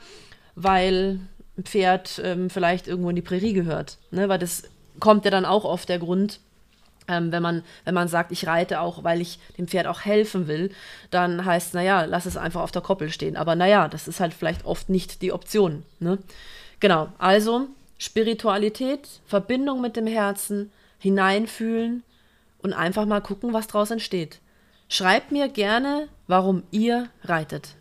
weil 0.55 1.21
ein 1.57 1.65
Pferd 1.65 2.21
ähm, 2.25 2.51
vielleicht 2.51 2.89
irgendwo 2.89 3.11
in 3.11 3.17
die 3.17 3.23
Prärie 3.23 3.53
gehört. 3.53 3.99
Ne? 4.11 4.29
Weil 4.29 4.39
das 4.39 4.65
kommt 4.99 5.25
ja 5.25 5.31
dann 5.31 5.45
auch 5.45 5.65
oft 5.65 5.89
der 5.89 5.99
Grund, 5.99 6.41
ähm, 7.09 7.33
wenn, 7.33 7.43
man, 7.43 7.65
wenn 7.85 7.95
man 7.95 8.09
sagt, 8.09 8.33
ich 8.33 8.47
reite 8.47 8.81
auch, 8.81 9.05
weil 9.05 9.21
ich 9.21 9.39
dem 9.59 9.69
Pferd 9.69 9.87
auch 9.87 10.03
helfen 10.03 10.47
will, 10.47 10.71
dann 11.11 11.45
heißt, 11.45 11.75
naja, 11.75 12.05
lass 12.05 12.27
es 12.27 12.37
einfach 12.37 12.63
auf 12.63 12.73
der 12.73 12.83
Koppel 12.83 13.11
stehen. 13.11 13.37
Aber 13.37 13.55
naja, 13.57 13.89
das 13.89 14.09
ist 14.09 14.21
halt 14.21 14.35
vielleicht 14.35 14.65
oft 14.65 14.89
nicht 14.89 15.23
die 15.23 15.33
Option. 15.33 15.85
Ne? 15.99 16.19
Genau, 16.79 17.09
also 17.19 17.69
Spiritualität, 17.99 19.09
Verbindung 19.27 19.81
mit 19.81 19.97
dem 19.97 20.07
Herzen, 20.07 20.73
hineinfühlen 20.99 22.03
und 22.59 22.73
einfach 22.73 23.07
mal 23.07 23.21
gucken, 23.21 23.53
was 23.53 23.67
daraus 23.67 23.91
entsteht. 23.91 24.41
Schreibt 24.89 25.33
mir 25.33 25.49
gerne, 25.49 26.09
warum 26.27 26.63
ihr 26.71 27.09
reitet. 27.25 27.77